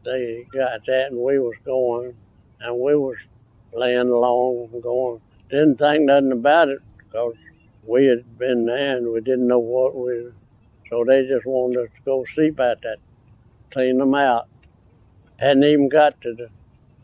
they 0.04 0.46
got 0.52 0.86
that, 0.86 1.10
and 1.10 1.18
we 1.18 1.38
was 1.38 1.56
going, 1.64 2.16
and 2.60 2.78
we 2.78 2.96
was 2.96 3.16
laying 3.72 4.08
along 4.08 4.68
going. 4.82 5.20
Didn't 5.50 5.76
think 5.76 6.04
nothing 6.04 6.32
about 6.32 6.68
it 6.68 6.78
because 6.96 7.34
we 7.86 8.06
had 8.06 8.38
been 8.38 8.66
there 8.66 8.96
and 8.96 9.12
we 9.12 9.20
didn't 9.20 9.46
know 9.46 9.58
what 9.58 9.94
we 9.94 10.30
so 10.90 11.04
they 11.04 11.26
just 11.26 11.46
wanted 11.46 11.78
us 11.78 11.88
to 11.96 12.02
go 12.04 12.24
see 12.24 12.48
about 12.48 12.82
that, 12.82 12.98
clean 13.70 13.98
them 13.98 14.14
out. 14.14 14.46
Hadn't 15.38 15.64
even 15.64 15.88
got 15.88 16.20
to 16.20 16.34
the 16.34 16.48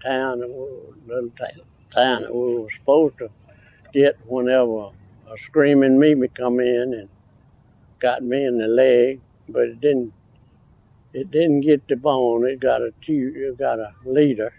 town, 0.04 0.40
the 0.40 0.46
little 0.46 1.30
town 1.92 2.22
that 2.22 2.34
we 2.34 2.58
were 2.58 2.70
supposed 2.70 3.18
to 3.18 3.30
get 3.92 4.16
whenever 4.26 4.90
a 5.28 5.38
screaming 5.38 5.98
Mimi 5.98 6.28
come 6.28 6.60
in 6.60 6.94
and 6.94 7.08
got 7.98 8.22
me 8.22 8.44
in 8.44 8.58
the 8.58 8.68
leg, 8.68 9.20
but 9.48 9.62
it 9.62 9.80
didn't. 9.80 10.12
It 11.12 11.32
didn't 11.32 11.62
get 11.62 11.88
the 11.88 11.96
bone. 11.96 12.46
It 12.46 12.60
got 12.60 12.82
a 12.82 12.92
tube. 13.00 13.34
It 13.34 13.58
got 13.58 13.80
a 13.80 13.92
leader. 14.04 14.52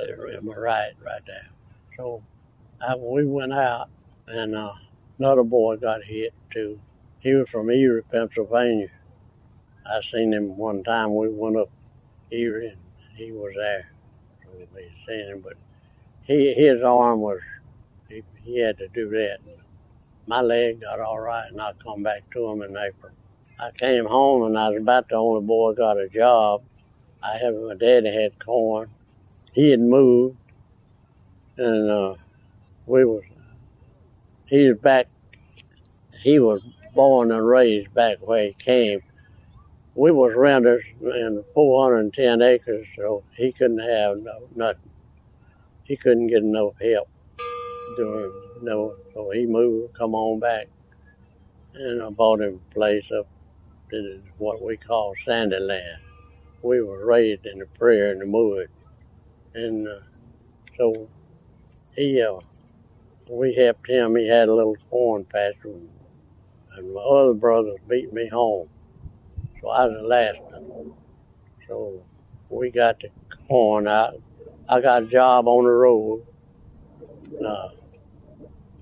Am 0.00 0.50
I 0.50 0.56
right? 0.56 0.92
Right 1.04 1.20
there. 1.26 1.50
So 1.98 2.22
I, 2.80 2.96
we 2.96 3.26
went 3.26 3.52
out 3.52 3.90
and. 4.26 4.54
Uh, 4.54 4.72
Another 5.22 5.44
boy 5.44 5.76
got 5.76 6.02
hit 6.02 6.34
too. 6.50 6.80
He 7.20 7.32
was 7.32 7.48
from 7.48 7.70
Erie, 7.70 8.02
Pennsylvania. 8.10 8.88
I 9.86 10.00
seen 10.00 10.32
him 10.32 10.56
one 10.56 10.82
time. 10.82 11.14
We 11.14 11.28
went 11.28 11.56
up 11.56 11.70
Erie 12.32 12.70
and 12.70 13.16
he 13.16 13.30
was 13.30 13.52
there. 13.54 13.92
So 14.42 14.66
we 14.74 14.90
seen 15.06 15.28
him, 15.28 15.40
but 15.40 15.52
he 16.24 16.52
his 16.54 16.82
arm 16.82 17.20
was 17.20 17.38
he, 18.08 18.24
he 18.42 18.58
had 18.58 18.78
to 18.78 18.88
do 18.88 19.10
that. 19.10 19.38
My 20.26 20.40
leg 20.40 20.80
got 20.80 20.98
all 20.98 21.20
right, 21.20 21.48
and 21.48 21.60
I 21.60 21.70
come 21.74 22.02
back 22.02 22.28
to 22.32 22.48
him 22.48 22.62
in 22.62 22.76
April. 22.76 23.12
I 23.60 23.70
came 23.70 24.06
home 24.06 24.42
and 24.42 24.58
I 24.58 24.70
was 24.70 24.78
about 24.80 25.08
the 25.08 25.14
only 25.14 25.46
boy 25.46 25.74
got 25.74 26.00
a 26.00 26.08
job. 26.08 26.64
I 27.22 27.36
had 27.36 27.54
my 27.54 27.74
daddy 27.74 28.12
had 28.12 28.44
corn. 28.44 28.90
He 29.54 29.70
had 29.70 29.78
moved, 29.78 30.36
and 31.58 31.88
uh, 31.88 32.14
we 32.86 33.04
was 33.04 33.22
he's 34.52 34.76
back. 34.76 35.06
He 36.20 36.38
was 36.38 36.60
born 36.94 37.32
and 37.32 37.48
raised 37.48 37.92
back 37.94 38.18
where 38.20 38.44
he 38.44 38.52
came. 38.52 39.00
We 39.94 40.10
was 40.10 40.34
renters 40.36 40.84
in 41.00 41.42
410 41.54 42.42
acres, 42.42 42.86
so 42.94 43.24
he 43.34 43.50
couldn't 43.52 43.78
have 43.78 44.18
no, 44.18 44.48
nothing. 44.54 44.90
He 45.84 45.96
couldn't 45.96 46.26
get 46.26 46.42
enough 46.42 46.74
help 46.80 47.08
doing 47.96 48.32
no, 48.60 48.94
so 49.14 49.30
he 49.30 49.46
moved, 49.46 49.94
come 49.94 50.14
on 50.14 50.38
back, 50.38 50.68
and 51.74 52.02
I 52.02 52.10
bought 52.10 52.40
him 52.40 52.60
a 52.70 52.74
place 52.74 53.10
up 53.10 53.26
in 53.90 54.22
what 54.36 54.62
we 54.62 54.76
call 54.76 55.14
sandy 55.24 55.58
land. 55.58 56.02
We 56.62 56.82
were 56.82 57.04
raised 57.06 57.46
in 57.46 57.58
the 57.58 57.66
prairie 57.66 58.12
in 58.12 58.18
the 58.18 58.26
mud, 58.26 58.68
and 59.54 59.88
uh, 59.88 60.00
so 60.76 61.08
he 61.96 62.22
uh, 62.22 62.38
we 63.32 63.54
helped 63.54 63.88
him. 63.88 64.14
He 64.16 64.28
had 64.28 64.48
a 64.48 64.54
little 64.54 64.76
corn 64.90 65.24
patch, 65.24 65.54
and 65.64 65.88
my 66.94 67.00
other 67.00 67.32
brothers 67.32 67.78
beat 67.88 68.12
me 68.12 68.28
home. 68.28 68.68
So 69.60 69.68
I 69.70 69.86
was 69.86 70.00
the 70.00 70.06
last 70.06 70.40
one. 70.42 70.92
So 71.66 72.02
we 72.50 72.70
got 72.70 73.00
the 73.00 73.08
corn 73.48 73.88
out. 73.88 74.16
I 74.68 74.80
got 74.80 75.04
a 75.04 75.06
job 75.06 75.48
on 75.48 75.64
the 75.64 75.70
road. 75.70 76.26
Uh, 77.44 77.70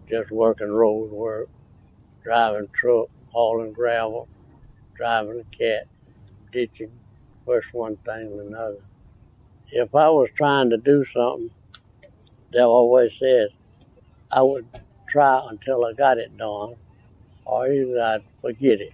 just 0.09 0.33
working 0.33 0.73
road 0.73 1.13
work, 1.13 1.49
driving 2.25 2.69
truck, 2.73 3.09
hauling 3.31 3.73
gravel, 3.73 4.29
driving 4.97 5.41
a 5.41 5.57
cat, 5.57 5.87
ditching, 6.51 6.91
first 7.47 7.73
one 7.73 7.97
thing 7.99 8.27
and 8.27 8.49
another. 8.49 8.83
If 9.69 9.95
I 9.95 10.11
was 10.11 10.29
trying 10.35 10.71
to 10.71 10.77
do 10.77 11.05
something, 11.05 11.51
they 12.53 12.61
always 12.61 13.17
said 13.17 13.51
I 14.33 14.43
would 14.43 14.67
try 15.09 15.47
until 15.51 15.85
I 15.85 15.93
got 15.93 16.19
it 16.19 16.37
done, 16.37 16.77
or 17.45 17.67
either 17.73 18.01
I'd 18.01 18.23
forget 18.41 18.81
it. 18.81 18.93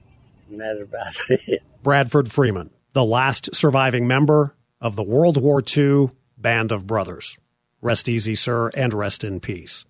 And 0.51 0.61
that's 0.61 0.81
about 0.81 1.15
it. 1.49 1.63
Bradford 1.83 2.31
Freeman, 2.31 2.71
the 2.93 3.05
last 3.05 3.55
surviving 3.55 4.07
member 4.07 4.55
of 4.81 4.97
the 4.97 5.03
World 5.03 5.37
War 5.37 5.63
II 5.77 6.11
Band 6.39 6.73
of 6.73 6.87
Brothers. 6.87 7.39
Rest 7.81 8.09
easy, 8.09 8.35
sir, 8.35 8.69
and 8.71 8.93
rest 8.93 9.25
in 9.25 9.41
peace. 9.41 9.85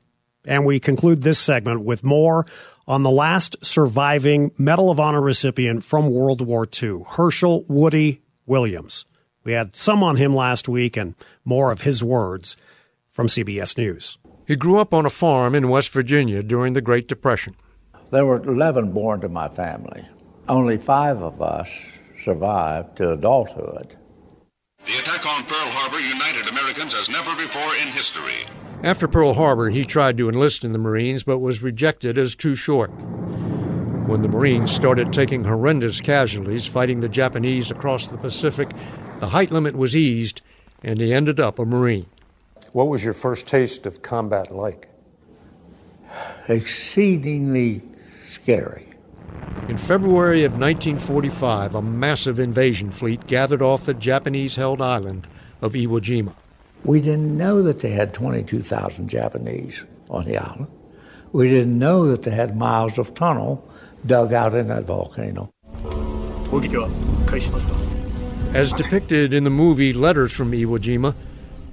And 0.45 0.65
we 0.65 0.79
conclude 0.81 1.23
this 1.23 1.39
segment 1.39 1.83
with 1.83 2.05
more 2.05 2.47
on 2.87 3.03
the 3.03 3.11
last 3.11 3.57
surviving 3.65 4.53
Medal 4.57 4.91
of 4.91 5.01
Honor 5.01 5.21
recipient 5.21 5.83
from 5.83 6.11
World 6.11 6.41
War 6.41 6.69
II, 6.71 7.03
Herschel 7.09 7.65
Woody 7.69 8.23
Williams. 8.47 9.05
We 9.43 9.53
had 9.53 9.77
some 9.77 10.03
on 10.03 10.17
him 10.17 10.35
last 10.35 10.69
week 10.69 10.97
and 10.97 11.15
more 11.45 11.71
of 11.71 11.83
his 11.83 12.03
words 12.03 12.57
from 13.11 13.27
CBS 13.27 13.77
News. 13.77 14.19
He 14.47 14.55
grew 14.55 14.79
up 14.79 14.95
on 14.95 15.05
a 15.05 15.11
farm 15.11 15.57
in 15.57 15.69
West 15.69 15.89
Virginia 15.89 16.41
during 16.41 16.73
the 16.73 16.81
Great 16.81 17.09
Depression. 17.09 17.57
There 18.13 18.25
were 18.25 18.41
11 18.41 18.93
born 18.93 19.21
to 19.23 19.29
my 19.29 19.49
family. 19.49 20.05
Only 20.49 20.79
five 20.79 21.21
of 21.21 21.43
us 21.43 21.69
survived 22.23 22.97
to 22.99 23.13
adulthood. 23.13 23.97
The 24.87 24.99
attack 25.01 25.27
on 25.27 25.43
Pearl 25.43 25.71
Harbor 25.73 25.99
united 25.99 26.49
Americans 26.49 26.95
as 26.95 27.09
never 27.11 27.35
before 27.35 27.75
in 27.83 27.89
history. 27.89 28.47
After 28.85 29.09
Pearl 29.09 29.35
Harbor, 29.35 29.71
he 29.71 29.85
tried 29.85 30.17
to 30.19 30.29
enlist 30.29 30.63
in 30.63 30.73
the 30.73 30.79
Marines 30.79 31.25
but 31.25 31.39
was 31.39 31.61
rejected 31.61 32.17
as 32.17 32.37
too 32.37 32.55
short. 32.55 32.91
When 34.07 34.23
the 34.23 34.29
Marines 34.29 34.71
started 34.71 35.13
taking 35.13 35.43
horrendous 35.43 36.01
casualties 36.01 36.67
fighting 36.67 37.01
the 37.01 37.09
Japanese 37.09 37.73
across 37.73 38.07
the 38.07 38.19
Pacific, 38.19 38.71
the 39.19 39.31
height 39.31 39.51
limit 39.51 39.75
was 39.75 39.97
eased 39.97 40.43
and 40.85 41.01
he 41.01 41.13
ended 41.13 41.41
up 41.41 41.59
a 41.59 41.65
Marine. 41.65 42.07
What 42.77 42.89
was 42.89 43.03
your 43.03 43.15
first 43.15 43.47
taste 43.47 43.87
of 43.87 44.03
combat 44.03 44.55
like? 44.55 44.91
Exceedingly 46.47 47.81
scary. 48.27 48.87
In 49.71 49.79
February 49.79 50.45
of 50.45 50.53
1945, 50.53 51.75
a 51.75 51.81
massive 51.81 52.39
invasion 52.39 52.91
fleet 52.91 53.27
gathered 53.27 53.63
off 53.63 53.87
the 53.87 53.95
Japanese 53.95 54.57
held 54.57 54.83
island 54.83 55.27
of 55.63 55.73
Iwo 55.73 56.03
Jima. 56.03 56.35
We 56.85 57.01
didn't 57.01 57.35
know 57.35 57.63
that 57.63 57.79
they 57.79 57.93
had 57.93 58.13
22,000 58.13 59.09
Japanese 59.09 59.87
on 60.11 60.27
the 60.27 60.37
island. 60.37 60.67
We 61.33 61.49
didn't 61.49 61.79
know 61.79 62.07
that 62.09 62.25
they 62.25 62.31
had 62.31 62.59
miles 62.59 62.99
of 62.99 63.15
tunnel 63.15 63.67
dug 64.05 64.35
out 64.35 64.55
in 64.55 64.69
that 64.69 64.85
volcano. 64.85 65.51
As 68.55 68.71
depicted 68.75 69.33
in 69.33 69.45
the 69.45 69.51
movie 69.51 69.95
Letters 69.95 70.35
from 70.35 70.53
Iwo 70.53 70.79
Jima, 70.79 71.15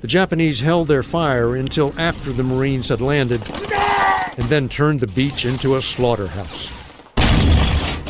the 0.03 0.07
Japanese 0.09 0.59
held 0.59 0.89
their 0.89 1.01
fire 1.01 1.55
until 1.55 1.97
after 1.97 2.33
the 2.33 2.43
Marines 2.43 2.89
had 2.89 2.99
landed 2.99 3.41
and 4.37 4.49
then 4.49 4.67
turned 4.67 4.99
the 4.99 5.07
beach 5.07 5.45
into 5.45 5.77
a 5.77 5.81
slaughterhouse. 5.81 6.67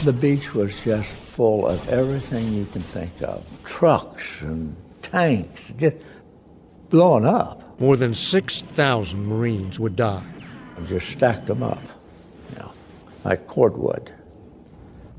The 0.03 0.11
beach 0.11 0.55
was 0.55 0.81
just 0.81 1.07
full 1.11 1.67
of 1.67 1.87
everything 1.89 2.51
you 2.51 2.65
can 2.65 2.81
think 2.81 3.11
of 3.21 3.45
trucks 3.63 4.41
and 4.41 4.75
tanks, 5.03 5.71
just 5.77 5.97
blowing 6.89 7.27
up. 7.27 7.79
More 7.79 7.95
than 7.95 8.15
6,000 8.15 9.27
Marines 9.27 9.79
would 9.79 9.95
die. 9.95 10.25
And 10.75 10.87
just 10.87 11.09
stacked 11.09 11.45
them 11.45 11.61
up, 11.61 11.83
you 12.49 12.55
know, 12.55 12.71
like 13.23 13.45
cordwood. 13.45 14.11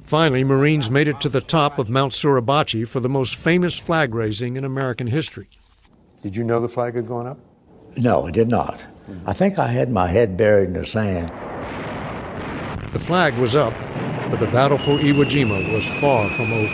Finally, 0.03 0.43
Marines 0.43 0.91
made 0.91 1.07
it 1.07 1.21
to 1.21 1.29
the 1.29 1.41
top 1.41 1.79
of 1.79 1.89
Mount 1.89 2.15
Suribachi 2.15 2.85
for 2.89 2.99
the 2.99 3.09
most 3.09 3.37
famous 3.37 3.79
flag 3.79 4.13
raising 4.13 4.57
in 4.57 4.65
American 4.65 5.07
history. 5.07 5.49
Did 6.25 6.35
you 6.35 6.43
know 6.43 6.59
the 6.59 6.71
flag 6.71 6.95
had 6.95 7.07
gone 7.07 7.27
up? 7.27 7.39
No, 7.99 8.27
I 8.27 8.31
did 8.31 8.49
not. 8.49 8.81
I 9.27 9.35
think 9.35 9.59
I 9.59 9.67
had 9.67 9.91
my 9.91 10.07
head 10.07 10.39
buried 10.39 10.69
in 10.69 10.73
the 10.73 10.87
sand. 10.87 11.29
The 12.95 12.99
flag 12.99 13.37
was 13.37 13.55
up, 13.55 13.75
but 14.31 14.41
the 14.41 14.47
battle 14.47 14.79
for 14.79 14.93
Iwo 14.93 15.27
Jima 15.27 15.71
was 15.71 15.85
far 16.01 16.31
from 16.31 16.51
over. 16.51 16.73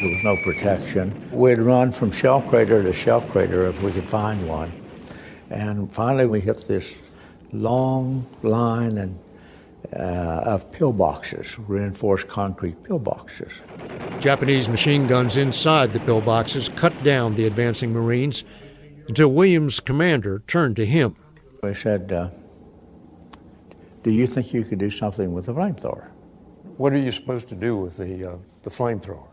There 0.00 0.10
was 0.10 0.24
no 0.24 0.36
protection. 0.42 1.30
We'd 1.30 1.60
run 1.60 1.92
from 1.92 2.10
shell 2.10 2.42
crater 2.42 2.82
to 2.82 2.92
shell 2.92 3.20
crater 3.20 3.68
if 3.68 3.80
we 3.80 3.92
could 3.92 4.10
find 4.10 4.48
one. 4.48 4.72
And 5.50 5.92
finally, 5.92 6.26
we 6.26 6.40
hit 6.40 6.66
this 6.66 6.92
long 7.52 8.26
line 8.42 8.98
and, 8.98 9.16
uh, 9.94 10.42
of 10.44 10.68
pillboxes, 10.72 11.56
reinforced 11.68 12.26
concrete 12.26 12.82
pillboxes. 12.82 13.52
Japanese 14.18 14.68
machine 14.68 15.06
guns 15.06 15.36
inside 15.36 15.92
the 15.92 16.00
pillboxes 16.00 16.74
cut 16.74 17.04
down 17.04 17.36
the 17.36 17.44
advancing 17.44 17.92
Marines 17.92 18.42
until 19.10 19.32
Williams' 19.32 19.80
commander 19.80 20.40
turned 20.46 20.76
to 20.76 20.86
him. 20.86 21.16
I 21.64 21.72
said, 21.72 22.12
uh, 22.12 22.28
Do 24.04 24.12
you 24.12 24.28
think 24.28 24.54
you 24.54 24.62
could 24.62 24.78
do 24.78 24.88
something 24.88 25.34
with 25.34 25.46
the 25.46 25.52
flamethrower? 25.52 26.06
What 26.76 26.92
are 26.92 26.98
you 26.98 27.10
supposed 27.10 27.48
to 27.48 27.56
do 27.56 27.76
with 27.76 27.96
the, 27.96 28.30
uh, 28.30 28.36
the 28.62 28.70
flamethrower? 28.70 29.26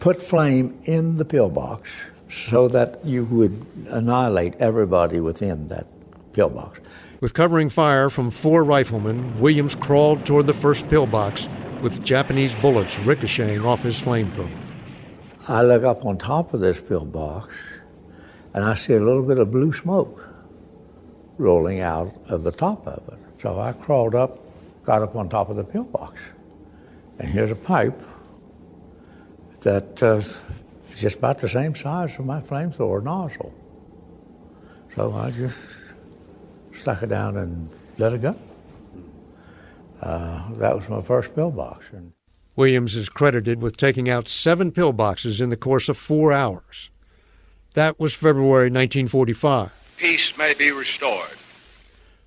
Put 0.00 0.22
flame 0.22 0.78
in 0.84 1.16
the 1.16 1.24
pillbox 1.24 2.08
so 2.28 2.68
that 2.68 3.02
you 3.02 3.24
would 3.24 3.66
annihilate 3.88 4.56
everybody 4.56 5.18
within 5.20 5.66
that 5.68 5.86
pillbox. 6.34 6.80
With 7.20 7.32
covering 7.32 7.70
fire 7.70 8.10
from 8.10 8.30
four 8.30 8.64
riflemen, 8.64 9.40
Williams 9.40 9.74
crawled 9.74 10.26
toward 10.26 10.44
the 10.44 10.52
first 10.52 10.86
pillbox 10.90 11.48
with 11.80 12.04
Japanese 12.04 12.54
bullets 12.56 12.98
ricocheting 12.98 13.64
off 13.64 13.82
his 13.82 13.98
flamethrower. 13.98 14.54
I 15.48 15.62
look 15.62 15.84
up 15.84 16.04
on 16.04 16.18
top 16.18 16.52
of 16.52 16.60
this 16.60 16.78
pillbox 16.78 17.54
and 18.54 18.64
I 18.64 18.74
see 18.74 18.94
a 18.94 19.00
little 19.00 19.22
bit 19.22 19.38
of 19.38 19.50
blue 19.50 19.72
smoke 19.72 20.26
rolling 21.38 21.80
out 21.80 22.12
of 22.28 22.42
the 22.42 22.52
top 22.52 22.86
of 22.86 23.02
it. 23.12 23.18
So 23.40 23.58
I 23.58 23.72
crawled 23.72 24.14
up, 24.14 24.38
got 24.84 25.02
up 25.02 25.16
on 25.16 25.28
top 25.28 25.48
of 25.48 25.56
the 25.56 25.64
pillbox, 25.64 26.20
and 27.18 27.28
here's 27.28 27.50
a 27.50 27.56
pipe 27.56 27.98
that 29.60 30.02
uh, 30.02 30.22
just 30.96 31.16
about 31.16 31.38
the 31.38 31.48
same 31.48 31.74
size 31.74 32.12
as 32.12 32.18
my 32.20 32.40
flamethrower 32.40 33.02
nozzle. 33.02 33.54
So 34.94 35.12
I 35.14 35.30
just 35.30 35.58
stuck 36.72 37.02
it 37.02 37.08
down 37.08 37.36
and 37.36 37.68
let 37.98 38.12
it 38.12 38.22
go. 38.22 38.34
Uh, 40.00 40.52
that 40.54 40.74
was 40.74 40.88
my 40.88 41.02
first 41.02 41.34
pillbox. 41.34 41.90
And 41.92 42.12
Williams 42.56 42.96
is 42.96 43.08
credited 43.08 43.62
with 43.62 43.76
taking 43.76 44.08
out 44.08 44.28
seven 44.28 44.72
pillboxes 44.72 45.40
in 45.40 45.50
the 45.50 45.56
course 45.56 45.88
of 45.88 45.96
four 45.96 46.32
hours. 46.32 46.90
That 47.74 48.00
was 48.00 48.14
February 48.14 48.64
1945. 48.66 49.70
Peace 49.96 50.36
may 50.36 50.54
be 50.54 50.72
restored. 50.72 51.30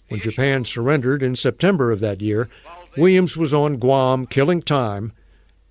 When 0.07 0.21
Japan 0.21 0.63
surrendered 0.63 1.21
in 1.21 1.35
September 1.35 1.91
of 1.91 1.99
that 1.99 2.21
year, 2.21 2.49
Williams 2.95 3.35
was 3.35 3.53
on 3.53 3.77
Guam 3.77 4.25
killing 4.25 4.61
time 4.61 5.11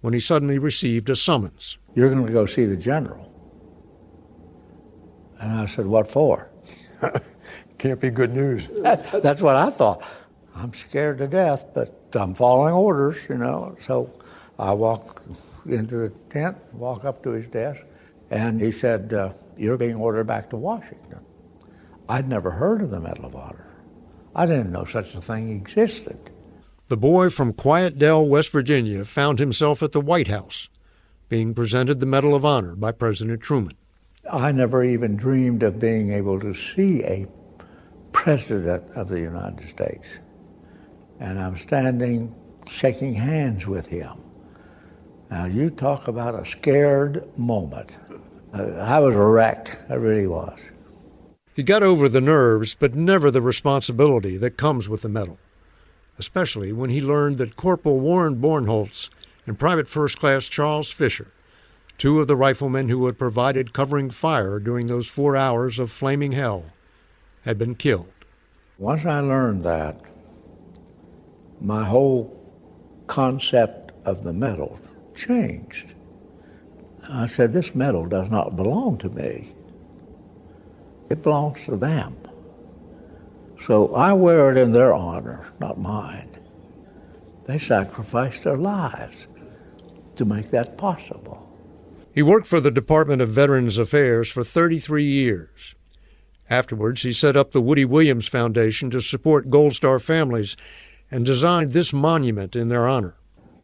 when 0.03 0.13
he 0.13 0.21
suddenly 0.21 0.59
received 0.59 1.09
a 1.09 1.17
summons. 1.17 1.79
You're 1.95 2.11
going 2.11 2.27
to 2.27 2.33
go 2.33 2.45
see 2.45 2.67
the 2.67 2.77
general. 2.77 3.33
And 5.41 5.53
I 5.53 5.67
said, 5.67 5.87
What 5.87 6.11
for? 6.11 6.51
Can't 7.79 8.01
be 8.01 8.11
good 8.11 8.33
news. 8.33 8.69
That's 8.83 9.41
what 9.41 9.57
I 9.57 9.71
thought. 9.71 10.03
I'm 10.55 10.75
scared 10.75 11.19
to 11.19 11.27
death, 11.27 11.67
but 11.75 11.99
I'm 12.13 12.35
following 12.35 12.75
orders, 12.75 13.17
you 13.29 13.37
know. 13.37 13.75
So 13.81 14.13
I 14.59 14.73
walk 14.73 15.23
into 15.67 15.97
the 15.97 16.11
tent, 16.29 16.59
walk 16.75 17.05
up 17.05 17.23
to 17.23 17.31
his 17.31 17.47
desk, 17.47 17.85
and 18.31 18.61
he 18.61 18.71
said, 18.71 19.15
uh, 19.15 19.33
You're 19.63 19.77
being 19.77 19.95
ordered 19.95 20.27
back 20.27 20.51
to 20.51 20.57
Washington. 20.57 21.21
I'd 22.09 22.29
never 22.29 22.51
heard 22.51 22.83
of 22.83 22.91
the 22.91 22.99
Medal 22.99 23.27
of 23.27 23.37
Honor. 23.37 23.73
I 24.35 24.45
didn't 24.45 24.73
know 24.73 24.85
such 24.85 25.15
a 25.15 25.23
thing 25.23 25.53
existed. 25.53 26.31
The 26.89 26.97
boy 26.97 27.31
from 27.31 27.53
Quiet 27.53 27.97
Dell, 27.97 28.27
West 28.27 28.51
Virginia, 28.51 29.05
found 29.05 29.39
himself 29.39 29.81
at 29.81 29.93
the 29.93 30.01
White 30.01 30.27
House, 30.27 30.69
being 31.29 31.55
presented 31.55 32.01
the 32.01 32.07
Medal 32.07 32.35
of 32.35 32.45
Honor 32.45 32.75
by 32.75 32.91
President 32.91 33.41
Truman. 33.41 33.77
I 34.29 34.51
never 34.51 34.83
even 34.83 35.15
dreamed 35.15 35.63
of 35.63 35.79
being 35.79 36.13
able 36.13 36.41
to 36.41 36.55
see 36.55 37.05
a 37.05 37.29
president 38.11 38.91
of 38.97 39.09
the 39.09 39.21
United 39.21 39.69
States. 39.69 40.19
And 41.21 41.39
I'm 41.39 41.57
standing 41.57 42.35
shaking 42.67 43.15
hands 43.15 43.69
with 43.69 43.87
him. 43.87 44.25
Now, 45.31 45.45
you 45.45 45.71
talk 45.71 46.09
about 46.09 46.35
a 46.35 46.45
scared 46.45 47.31
moment. 47.39 47.93
I 48.53 48.99
was 48.99 49.15
a 49.15 49.27
wreck. 49.27 49.81
I 49.89 49.95
really 49.95 50.27
was. 50.27 50.59
He 51.55 51.63
got 51.63 51.83
over 51.83 52.09
the 52.09 52.21
nerves, 52.21 52.75
but 52.79 52.95
never 52.95 53.31
the 53.31 53.43
responsibility 53.43 54.37
that 54.37 54.57
comes 54.57 54.89
with 54.89 55.03
the 55.03 55.09
medal, 55.09 55.39
especially 56.19 56.73
when 56.73 56.91
he 56.91 57.01
learned 57.01 57.39
that 57.39 57.57
Corporal 57.57 58.01
Warren 58.01 58.37
Bornholz 58.37 59.11
and 59.47 59.59
Private 59.59 59.89
First 59.89 60.19
Class 60.19 60.47
Charles 60.47 60.91
Fisher, 60.91 61.29
two 61.99 62.21
of 62.21 62.27
the 62.27 62.37
riflemen 62.37 62.89
who 62.89 63.07
had 63.07 63.19
provided 63.19 63.73
covering 63.73 64.11
fire 64.11 64.59
during 64.59 64.87
those 64.87 65.07
four 65.07 65.37
hours 65.37 65.79
of 65.79 65.91
flaming 65.91 66.33
hell, 66.33 66.65
had 67.43 67.59
been 67.59 67.75
killed. 67.75 68.13
Once 68.79 69.05
I 69.05 69.21
learned 69.21 69.65
that, 69.65 70.01
my 71.61 71.85
whole 71.85 72.39
concept 73.07 73.93
of 74.05 74.25
the 74.25 74.33
medal 74.33 74.81
changed. 75.15 75.95
I 77.13 77.27
said, 77.27 77.53
This 77.53 77.75
medal 77.75 78.07
does 78.07 78.31
not 78.31 78.57
belong 78.57 78.99
to 78.99 79.09
me, 79.09 79.55
it 81.11 81.23
belongs 81.23 81.65
to 81.67 81.77
them. 81.77 82.17
So 83.65 83.95
I 83.95 84.13
wear 84.13 84.51
it 84.51 84.57
in 84.57 84.73
their 84.73 84.93
honor, 84.93 85.47
not 85.61 85.79
mine. 85.79 86.29
They 87.47 87.59
sacrificed 87.59 88.45
their 88.45 88.57
lives 88.57 89.27
to 90.17 90.25
make 90.25 90.51
that 90.51 90.77
possible. 90.77 91.49
He 92.15 92.23
worked 92.23 92.47
for 92.47 92.61
the 92.61 92.71
Department 92.71 93.23
of 93.23 93.29
Veterans 93.29 93.79
Affairs 93.79 94.29
for 94.29 94.43
33 94.43 95.05
years. 95.05 95.75
Afterwards, 96.51 97.03
he 97.03 97.13
set 97.13 97.37
up 97.37 97.53
the 97.53 97.63
Woody 97.63 97.85
Williams 97.85 98.27
Foundation 98.27 98.91
to 98.91 99.01
support 99.01 99.49
Gold 99.49 99.75
Star 99.75 99.99
families 99.99 100.57
and 101.11 101.25
designed 101.25 101.73
this 101.73 101.93
monument 101.93 102.57
in 102.57 102.69
their 102.69 102.89
honor. 102.89 103.15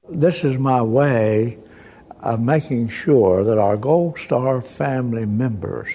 This 0.08 0.44
is 0.44 0.58
my 0.58 0.80
way 0.80 1.58
of 2.20 2.40
making 2.40 2.88
sure 2.88 3.44
that 3.44 3.58
our 3.58 3.76
Gold 3.76 4.18
Star 4.18 4.60
family 4.60 5.26
members 5.26 5.88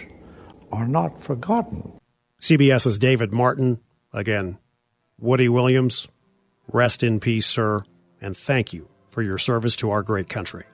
are 0.71 0.87
not 0.87 1.21
forgotten. 1.21 1.93
CBS's 2.39 2.97
David 2.99 3.31
Martin, 3.31 3.79
again, 4.11 4.57
Woody 5.19 5.47
Williams, 5.47 6.07
rest 6.71 7.03
in 7.03 7.19
peace, 7.19 7.45
sir, 7.45 7.83
and 8.21 8.35
thank 8.35 8.73
you 8.73 8.89
for 9.09 9.21
your 9.21 9.37
service 9.37 9.75
to 9.77 9.91
our 9.91 10.03
great 10.03 10.29
country. 10.29 10.65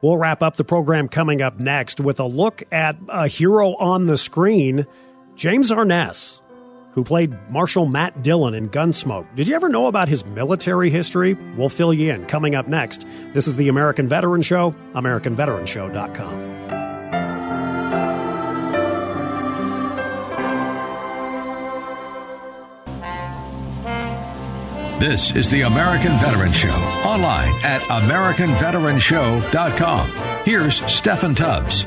We'll 0.00 0.16
wrap 0.16 0.42
up 0.42 0.56
the 0.56 0.64
program 0.64 1.08
coming 1.08 1.42
up 1.42 1.58
next 1.58 2.00
with 2.00 2.20
a 2.20 2.24
look 2.24 2.62
at 2.72 2.96
a 3.08 3.26
hero 3.28 3.74
on 3.76 4.06
the 4.06 4.16
screen, 4.16 4.86
James 5.34 5.70
Arness, 5.70 6.40
who 6.92 7.04
played 7.04 7.36
Marshal 7.50 7.86
Matt 7.86 8.22
Dillon 8.22 8.54
in 8.54 8.68
Gunsmoke. 8.68 9.26
Did 9.34 9.48
you 9.48 9.54
ever 9.54 9.68
know 9.68 9.86
about 9.86 10.08
his 10.08 10.26
military 10.26 10.90
history? 10.90 11.34
We'll 11.56 11.68
fill 11.68 11.94
you 11.94 12.12
in 12.12 12.26
coming 12.26 12.54
up 12.54 12.66
next. 12.66 13.06
This 13.34 13.46
is 13.46 13.56
the 13.56 13.68
American 13.68 14.08
Veteran 14.08 14.42
Show, 14.42 14.74
AmericanVeteranShow.com. 14.94 16.58
This 24.98 25.34
is 25.36 25.48
the 25.48 25.62
American 25.62 26.18
Veteran 26.18 26.52
Show, 26.52 26.70
online 26.70 27.54
at 27.62 27.82
AmericanVeteranShow.com. 27.82 30.10
Here's 30.44 30.80
Steffan 30.80 31.36
Tubbs. 31.36 31.86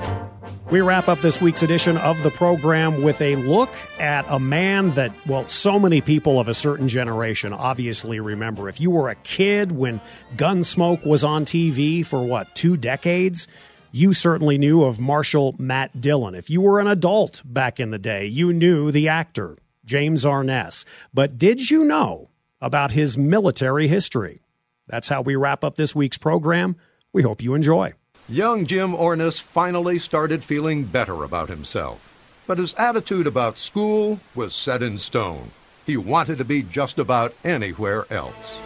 We 0.72 0.80
wrap 0.80 1.10
up 1.10 1.20
this 1.20 1.42
week's 1.42 1.64
edition 1.64 1.98
of 1.98 2.24
the 2.24 2.32
program 2.32 3.02
with 3.02 3.20
a 3.20 3.36
look 3.36 3.76
at 4.00 4.26
a 4.30 4.40
man 4.40 4.92
that, 4.92 5.12
well, 5.28 5.44
so 5.50 5.78
many 5.78 6.00
people 6.00 6.40
of 6.40 6.48
a 6.48 6.54
certain 6.54 6.88
generation 6.88 7.52
obviously 7.52 8.22
remember. 8.22 8.70
If 8.70 8.80
you 8.80 8.90
were 8.90 9.10
a 9.10 9.16
kid 9.16 9.74
when 9.74 10.00
Gunsmoke 10.38 11.06
was 11.06 11.26
on 11.26 11.44
TV 11.44 12.06
for 12.06 12.24
what, 12.24 12.56
two 12.56 12.78
decades? 12.78 13.50
You 13.92 14.14
certainly 14.14 14.58
knew 14.58 14.86
of 14.86 14.98
Marshal 14.98 15.56
Matt 15.58 16.00
Dillon. 16.00 16.36
If 16.36 16.50
you 16.50 16.62
were 16.62 16.80
an 16.80 16.88
adult 16.88 17.42
back 17.44 17.82
in 17.82 17.92
the 17.92 18.00
day, 18.00 18.26
you 18.26 18.54
knew 18.54 18.92
the 18.92 19.10
actor, 19.10 19.58
James 19.84 20.26
Arness. 20.26 20.86
But 21.14 21.38
did 21.38 21.70
you 21.70 21.84
know 21.84 22.30
about 22.62 22.92
his 22.92 23.18
military 23.18 23.90
history? 23.90 24.40
That's 24.88 25.10
how 25.10 25.22
we 25.22 25.36
wrap 25.36 25.66
up 25.66 25.76
this 25.76 25.94
week's 25.94 26.18
program. 26.18 26.78
We 27.12 27.24
hope 27.24 27.42
you 27.42 27.56
enjoy. 27.56 27.92
Young 28.32 28.66
Jim 28.66 28.96
Arness 28.96 29.42
finally 29.42 30.00
started 30.00 30.42
feeling 30.42 30.86
better 30.86 31.26
about 31.26 31.50
himself. 31.50 32.14
But 32.48 32.60
his 32.60 32.74
attitude 32.76 33.28
about 33.28 33.58
school 33.58 34.22
was 34.36 34.56
set 34.56 34.82
in 34.82 35.00
stone. 35.00 35.52
He 35.86 35.98
wanted 35.98 36.38
to 36.38 36.46
be 36.46 36.64
just 36.64 36.98
about 36.98 37.36
anywhere 37.44 38.06
else. 38.10 38.58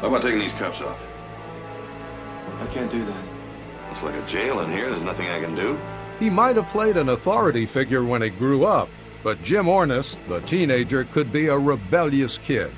How 0.00 0.06
about 0.06 0.22
taking 0.22 0.38
these 0.38 0.52
cuffs 0.52 0.80
off? 0.80 0.96
I 2.62 2.66
can't 2.72 2.88
do 2.92 3.04
that. 3.04 3.24
It's 3.90 4.02
like 4.04 4.14
a 4.14 4.24
jail 4.28 4.60
in 4.60 4.70
here. 4.70 4.88
There's 4.90 5.02
nothing 5.02 5.26
I 5.26 5.40
can 5.40 5.56
do. 5.56 5.76
He 6.20 6.30
might 6.30 6.54
have 6.54 6.68
played 6.68 6.96
an 6.96 7.08
authority 7.08 7.66
figure 7.66 8.04
when 8.04 8.22
he 8.22 8.30
grew 8.30 8.64
up, 8.64 8.88
but 9.24 9.42
Jim 9.42 9.68
Arness, 9.68 10.16
the 10.28 10.40
teenager, 10.42 11.02
could 11.06 11.32
be 11.32 11.48
a 11.48 11.58
rebellious 11.58 12.38
kid. 12.38 12.70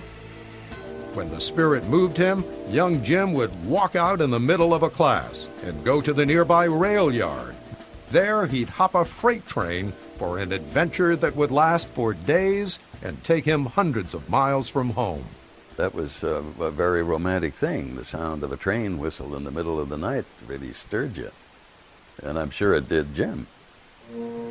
When 1.17 1.31
the 1.31 1.41
spirit 1.41 1.87
moved 1.87 2.19
him, 2.19 2.45
young 2.69 3.03
Jim 3.03 3.33
would 3.33 3.65
walk 3.65 3.97
out 3.97 4.21
in 4.21 4.29
the 4.29 4.39
middle 4.39 4.75
of 4.75 4.83
a 4.83 4.91
class 4.91 5.49
and 5.65 5.83
go 5.83 6.03
to 6.03 6.13
the 6.13 6.27
nearby 6.27 6.65
rail 6.67 7.11
yard. 7.11 7.57
There, 8.11 8.45
he'd 8.45 8.69
hop 8.69 8.95
a 8.95 9.03
freight 9.03 9.47
train 9.47 9.95
for 10.19 10.39
an 10.39 10.53
adventure 10.53 11.17
that 11.17 11.35
would 11.35 11.51
last 11.51 11.89
for 11.89 12.13
days 12.13 12.79
and 13.03 13.25
take 13.25 13.47
him 13.47 13.65
hundreds 13.65 14.13
of 14.13 14.29
miles 14.29 14.69
from 14.69 14.91
home. 14.91 15.25
That 15.79 15.95
was 15.95 16.23
uh, 16.23 16.43
a 16.61 16.71
very 16.71 17.03
romantic 17.03 17.55
thing. 17.55 17.95
The 17.95 18.05
sound 18.05 18.43
of 18.43 18.53
a 18.53 18.59
train 18.59 18.99
whistle 18.99 19.35
in 19.37 19.45
the 19.45 19.51
middle 19.51 19.81
of 19.81 19.89
the 19.89 19.97
night 19.97 20.27
really 20.47 20.75
stirred 20.75 21.17
you. 21.17 21.31
And 22.23 22.39
I'm 22.39 22.51
sure 22.51 22.75
it 22.75 22.91
did 22.91 23.15
Jim. 23.15 23.47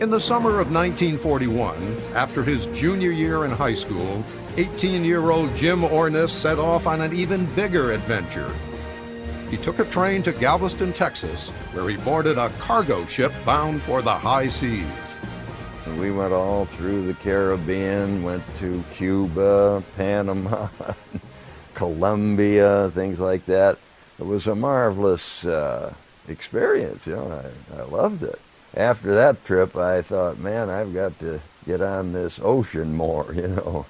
In 0.01 0.10
the 0.10 0.19
summer 0.19 0.60
of 0.60 0.73
1941, 0.73 1.97
after 2.15 2.43
his 2.43 2.65
junior 2.67 3.12
year 3.12 3.45
in 3.45 3.51
high 3.51 3.75
school, 3.75 4.23
18 4.58 5.04
year 5.04 5.32
old 5.32 5.54
Jim 5.58 5.84
Arness 5.84 6.32
set 6.32 6.60
off 6.60 6.88
on 6.88 7.02
an 7.02 7.13
even 7.13 7.46
bigger 7.56 7.91
adventure. 7.91 8.54
He 9.50 9.58
took 9.58 9.80
a 9.80 9.86
train 9.86 10.24
to 10.24 10.32
Galveston, 10.32 10.94
Texas, 10.94 11.50
where 11.74 11.89
he 11.89 11.98
boarded 11.98 12.38
a 12.38 12.50
cargo 12.58 13.06
ship 13.06 13.34
bound 13.46 13.82
for 13.82 14.02
the 14.02 14.13
high 14.13 14.48
seas. 14.48 15.18
We 16.00 16.10
went 16.10 16.32
all 16.34 16.65
through 16.65 17.06
the 17.06 17.13
Caribbean, 17.15 18.24
went 18.24 18.44
to 18.58 18.82
Cuba, 18.94 19.84
Panama, 19.98 20.70
Colombia, 21.74 22.89
things 22.91 23.20
like 23.20 23.46
that. 23.48 23.78
It 24.20 24.26
was 24.26 24.48
a 24.48 24.56
marvelous 24.56 25.46
uh, 25.46 25.94
experience, 26.30 27.06
you 27.06 27.18
know, 27.18 27.44
I, 27.76 27.82
I 27.82 27.84
loved 27.84 28.24
it. 28.24 28.39
After 28.74 29.13
that 29.13 29.44
trip, 29.44 29.76
I 29.76 30.02
thought, 30.02 30.39
man, 30.39 30.70
I've 30.70 30.94
got 30.94 31.20
to 31.20 31.41
get 31.65 31.82
on 31.82 32.13
this 32.13 32.39
ocean 32.41 32.94
more, 32.94 33.34
you 33.34 33.48
know. 33.48 33.86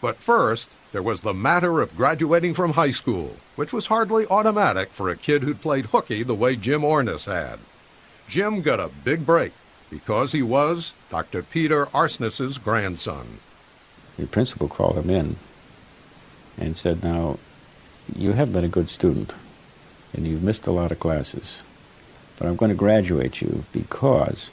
But 0.00 0.16
first, 0.16 0.68
there 0.92 1.02
was 1.02 1.20
the 1.20 1.34
matter 1.34 1.80
of 1.80 1.96
graduating 1.96 2.54
from 2.54 2.72
high 2.72 2.90
school, 2.90 3.36
which 3.56 3.72
was 3.72 3.86
hardly 3.86 4.26
automatic 4.26 4.90
for 4.90 5.08
a 5.08 5.16
kid 5.16 5.42
who'd 5.42 5.60
played 5.60 5.86
hooky 5.86 6.22
the 6.22 6.34
way 6.34 6.56
Jim 6.56 6.84
Arness 6.84 7.24
had. 7.24 7.58
Jim 8.28 8.62
got 8.62 8.80
a 8.80 8.90
big 9.04 9.24
break 9.24 9.52
because 9.90 10.32
he 10.32 10.42
was 10.42 10.94
Dr. 11.10 11.42
Peter 11.42 11.88
Arness's 11.94 12.58
grandson. 12.58 13.38
The 14.18 14.26
principal 14.26 14.68
called 14.68 14.96
him 14.96 15.10
in 15.10 15.36
and 16.58 16.76
said, 16.76 17.02
Now, 17.02 17.38
you 18.14 18.32
have 18.32 18.52
been 18.52 18.64
a 18.64 18.68
good 18.68 18.88
student 18.88 19.34
and 20.12 20.26
you've 20.26 20.42
missed 20.42 20.66
a 20.66 20.72
lot 20.72 20.92
of 20.92 21.00
classes, 21.00 21.62
but 22.38 22.48
I'm 22.48 22.56
going 22.56 22.70
to 22.70 22.76
graduate 22.76 23.40
you 23.40 23.64
because 23.72 24.50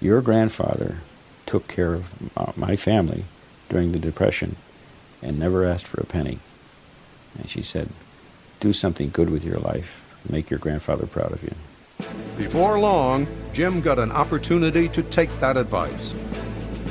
your 0.00 0.20
grandfather 0.20 0.98
took 1.46 1.68
care 1.68 1.94
of 1.94 2.36
uh, 2.36 2.52
my 2.56 2.76
family 2.76 3.24
during 3.68 3.92
the 3.92 3.98
Depression 3.98 4.56
and 5.22 5.38
never 5.38 5.64
asked 5.64 5.86
for 5.86 6.00
a 6.00 6.06
penny. 6.06 6.38
And 7.36 7.48
she 7.48 7.62
said, 7.62 7.88
Do 8.60 8.72
something 8.72 9.10
good 9.10 9.30
with 9.30 9.44
your 9.44 9.58
life. 9.58 10.04
Make 10.28 10.50
your 10.50 10.58
grandfather 10.58 11.06
proud 11.06 11.32
of 11.32 11.42
you. 11.42 11.54
Before 12.36 12.78
long, 12.78 13.26
Jim 13.52 13.80
got 13.80 13.98
an 13.98 14.12
opportunity 14.12 14.88
to 14.90 15.02
take 15.02 15.30
that 15.40 15.56
advice. 15.56 16.14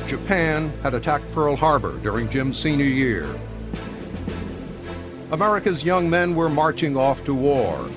Japan 0.08 0.72
had 0.84 0.94
attacked 0.94 1.32
Pearl 1.34 1.56
Harbor 1.56 1.98
during 2.00 2.30
Jim's 2.30 2.58
senior 2.58 2.86
year. 2.86 3.28
America's 5.32 5.84
young 5.84 6.10
men 6.10 6.36
were 6.36 6.50
marching 6.50 6.96
off 6.96 7.24
to 7.26 7.34
war. 7.34 7.90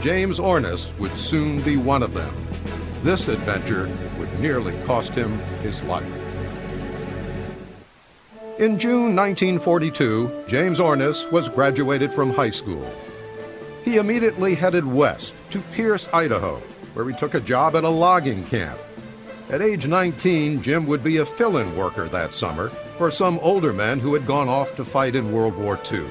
James 0.00 0.40
Arness 0.40 0.90
would 0.98 1.16
soon 1.18 1.60
be 1.62 1.76
one 1.76 2.02
of 2.02 2.14
them. 2.14 2.34
This 3.02 3.28
adventure 3.28 3.90
would 4.18 4.40
nearly 4.40 4.74
cost 4.84 5.12
him 5.12 5.38
his 5.60 5.82
life. 5.84 6.17
In 8.58 8.76
June 8.76 9.14
1942, 9.14 10.46
James 10.48 10.80
Arness 10.80 11.30
was 11.30 11.48
graduated 11.48 12.12
from 12.12 12.30
high 12.30 12.50
school. 12.50 12.90
He 13.84 13.98
immediately 13.98 14.56
headed 14.56 14.84
west 14.84 15.32
to 15.50 15.60
Pierce, 15.60 16.08
Idaho, 16.12 16.56
where 16.94 17.08
he 17.08 17.16
took 17.16 17.34
a 17.34 17.40
job 17.40 17.76
at 17.76 17.84
a 17.84 17.88
logging 17.88 18.44
camp. 18.46 18.76
At 19.48 19.62
age 19.62 19.86
19, 19.86 20.60
Jim 20.60 20.86
would 20.88 21.04
be 21.04 21.18
a 21.18 21.24
fill 21.24 21.58
in 21.58 21.76
worker 21.76 22.08
that 22.08 22.34
summer 22.34 22.70
for 22.96 23.12
some 23.12 23.38
older 23.42 23.72
men 23.72 24.00
who 24.00 24.12
had 24.12 24.26
gone 24.26 24.48
off 24.48 24.74
to 24.74 24.84
fight 24.84 25.14
in 25.14 25.30
World 25.30 25.56
War 25.56 25.78
II. 25.92 26.04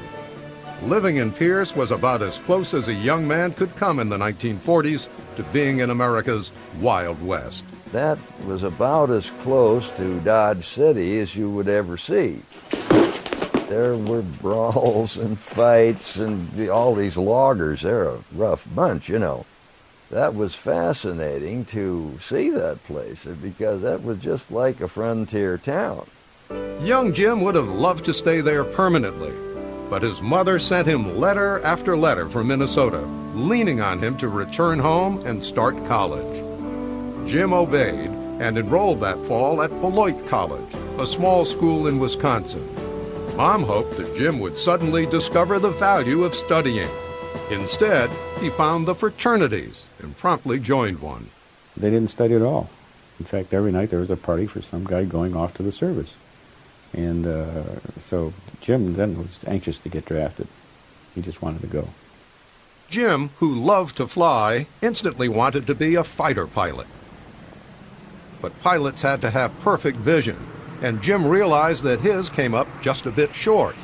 Living 0.84 1.18
in 1.18 1.34
Pierce 1.34 1.76
was 1.76 1.92
about 1.92 2.22
as 2.22 2.38
close 2.38 2.74
as 2.74 2.88
a 2.88 2.94
young 2.94 3.28
man 3.28 3.52
could 3.52 3.76
come 3.76 4.00
in 4.00 4.08
the 4.08 4.18
1940s 4.18 5.10
to 5.36 5.44
being 5.52 5.80
in 5.80 5.90
America's 5.90 6.54
Wild 6.80 7.22
West. 7.22 7.66
That 7.92 8.18
was 8.46 8.64
about 8.64 9.10
as 9.10 9.30
close 9.42 9.90
to 9.92 10.20
Dodge 10.20 10.68
City 10.68 11.20
as 11.20 11.36
you 11.36 11.50
would 11.50 11.70
ever 11.70 11.98
see. 11.98 12.42
There 13.70 13.96
were 13.96 14.22
brawls 14.22 15.18
and 15.18 15.38
fights 15.38 16.16
and 16.18 16.70
all 16.70 16.96
these 16.96 17.18
loggers. 17.18 17.82
They're 17.82 18.10
a 18.10 18.24
rough 18.34 18.68
bunch, 18.74 19.10
you 19.10 19.20
know. 19.20 19.46
That 20.10 20.36
was 20.36 20.56
fascinating 20.56 21.66
to 21.66 22.18
see 22.22 22.50
that 22.50 22.82
place 22.86 23.28
uh, 23.28 23.36
because 23.42 23.82
that 23.82 24.04
was 24.04 24.20
just 24.20 24.50
like 24.52 24.80
a 24.80 24.88
frontier 24.88 25.58
town. 25.58 26.08
Young 26.82 27.12
Jim 27.12 27.42
would 27.42 27.56
have 27.56 27.68
loved 27.68 28.06
to 28.06 28.14
stay 28.14 28.40
there 28.40 28.64
permanently, 28.64 29.34
But 29.90 30.04
his 30.04 30.22
mother 30.22 30.60
sent 30.60 30.88
him 30.88 31.18
letter 31.18 31.62
after 31.64 31.98
letter 31.98 32.30
from 32.30 32.48
Minnesota, 32.48 33.02
leaning 33.34 33.82
on 33.82 34.00
him 34.00 34.16
to 34.18 34.30
return 34.30 34.80
home 34.80 35.26
and 35.26 35.44
start 35.44 35.76
college. 35.86 36.47
Jim 37.28 37.52
obeyed 37.52 38.10
and 38.40 38.58
enrolled 38.58 39.02
that 39.02 39.20
fall 39.26 39.62
at 39.62 39.82
Beloit 39.82 40.26
College, 40.28 40.74
a 40.98 41.06
small 41.06 41.44
school 41.44 41.88
in 41.88 42.00
Wisconsin. 42.00 42.66
Mom 43.36 43.64
hoped 43.64 43.98
that 43.98 44.16
Jim 44.16 44.40
would 44.40 44.58
suddenly 44.58 45.06
discover 45.06 45.60
the 45.60 45.72
value 45.72 46.24
of 46.24 46.34
studying. 46.34 46.90
Instead, 47.52 48.10
he 48.40 48.50
found 48.50 48.88
the 48.88 48.96
fraternities 48.96 49.86
and 50.00 50.18
promptly 50.18 50.58
joined 50.58 51.00
one. 51.00 51.30
They 51.76 51.90
didn't 51.90 52.12
study 52.12 52.34
at 52.34 52.42
all. 52.42 52.70
In 53.20 53.26
fact, 53.26 53.54
every 53.54 53.74
night 53.74 53.90
there 53.90 54.00
was 54.00 54.10
a 54.10 54.18
party 54.18 54.48
for 54.48 54.62
some 54.62 54.86
guy 54.86 55.04
going 55.04 55.36
off 55.36 55.54
to 55.56 55.64
the 55.64 55.72
service. 55.72 56.16
And 56.94 57.28
uh, 57.28 57.64
so 58.00 58.34
Jim 58.62 58.94
then 58.94 59.18
was 59.18 59.40
anxious 59.46 59.78
to 59.80 59.90
get 59.90 60.06
drafted. 60.06 60.48
He 61.14 61.22
just 61.22 61.42
wanted 61.42 61.62
to 61.62 61.68
go. 61.68 61.90
Jim, 62.90 63.32
who 63.40 63.54
loved 63.54 63.98
to 63.98 64.08
fly, 64.08 64.68
instantly 64.82 65.28
wanted 65.28 65.68
to 65.68 65.76
be 65.76 65.96
a 65.96 66.06
fighter 66.06 66.48
pilot. 66.48 66.88
But 68.42 68.60
pilots 68.62 69.02
had 69.02 69.22
to 69.22 69.30
have 69.30 69.60
perfect 69.60 69.98
vision, 69.98 70.38
and 70.82 71.02
Jim 71.02 71.26
realized 71.26 71.84
that 71.84 72.02
his 72.02 72.30
came 72.30 72.54
up 72.54 72.68
just 72.82 73.06
a 73.06 73.12
bit 73.12 73.34
short. 73.34 73.76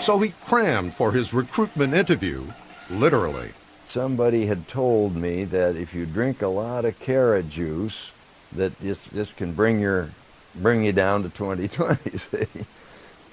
So 0.00 0.18
he 0.18 0.32
crammed 0.46 0.94
for 0.94 1.12
his 1.12 1.34
recruitment 1.34 1.94
interview, 1.94 2.46
literally. 2.88 3.50
Somebody 3.84 4.46
had 4.46 4.68
told 4.68 5.16
me 5.16 5.44
that 5.44 5.76
if 5.76 5.94
you 5.94 6.06
drink 6.06 6.42
a 6.42 6.48
lot 6.48 6.84
of 6.84 7.00
carrot 7.00 7.48
juice, 7.50 8.10
that 8.52 8.78
this, 8.80 8.98
this 9.06 9.32
can 9.32 9.52
bring 9.52 9.80
your 9.80 10.10
bring 10.54 10.84
you 10.84 10.92
down 10.92 11.22
to 11.22 11.28
2020, 11.28 12.18
see? 12.18 12.46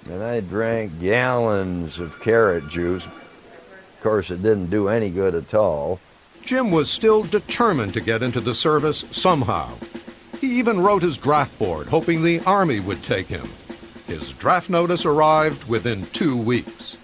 And 0.10 0.24
I 0.24 0.40
drank 0.40 1.02
gallons 1.02 2.00
of 2.00 2.20
carrot 2.22 2.70
juice. 2.70 3.06
Of 3.06 4.04
course, 4.04 4.30
it 4.30 4.44
didn't 4.44 4.70
do 4.70 4.88
any 4.88 5.10
good 5.10 5.34
at 5.34 5.54
all. 5.54 6.00
Jim 6.44 6.70
was 6.70 6.92
still 6.92 7.24
determined 7.24 7.94
to 7.96 8.02
get 8.02 8.22
into 8.22 8.40
the 8.40 8.54
service 8.54 9.04
somehow. 9.10 9.74
He 10.42 10.60
even 10.60 10.82
wrote 10.82 11.02
his 11.02 11.18
draft 11.18 11.58
board, 11.58 11.88
hoping 11.88 12.24
the 12.24 12.40
Army 12.42 12.80
would 12.80 13.04
take 13.04 13.28
him. 13.28 13.48
His 14.08 14.32
draft 14.34 14.70
notice 14.70 15.06
arrived 15.06 15.68
within 15.68 16.06
two 16.08 16.38
weeks. 16.38 16.98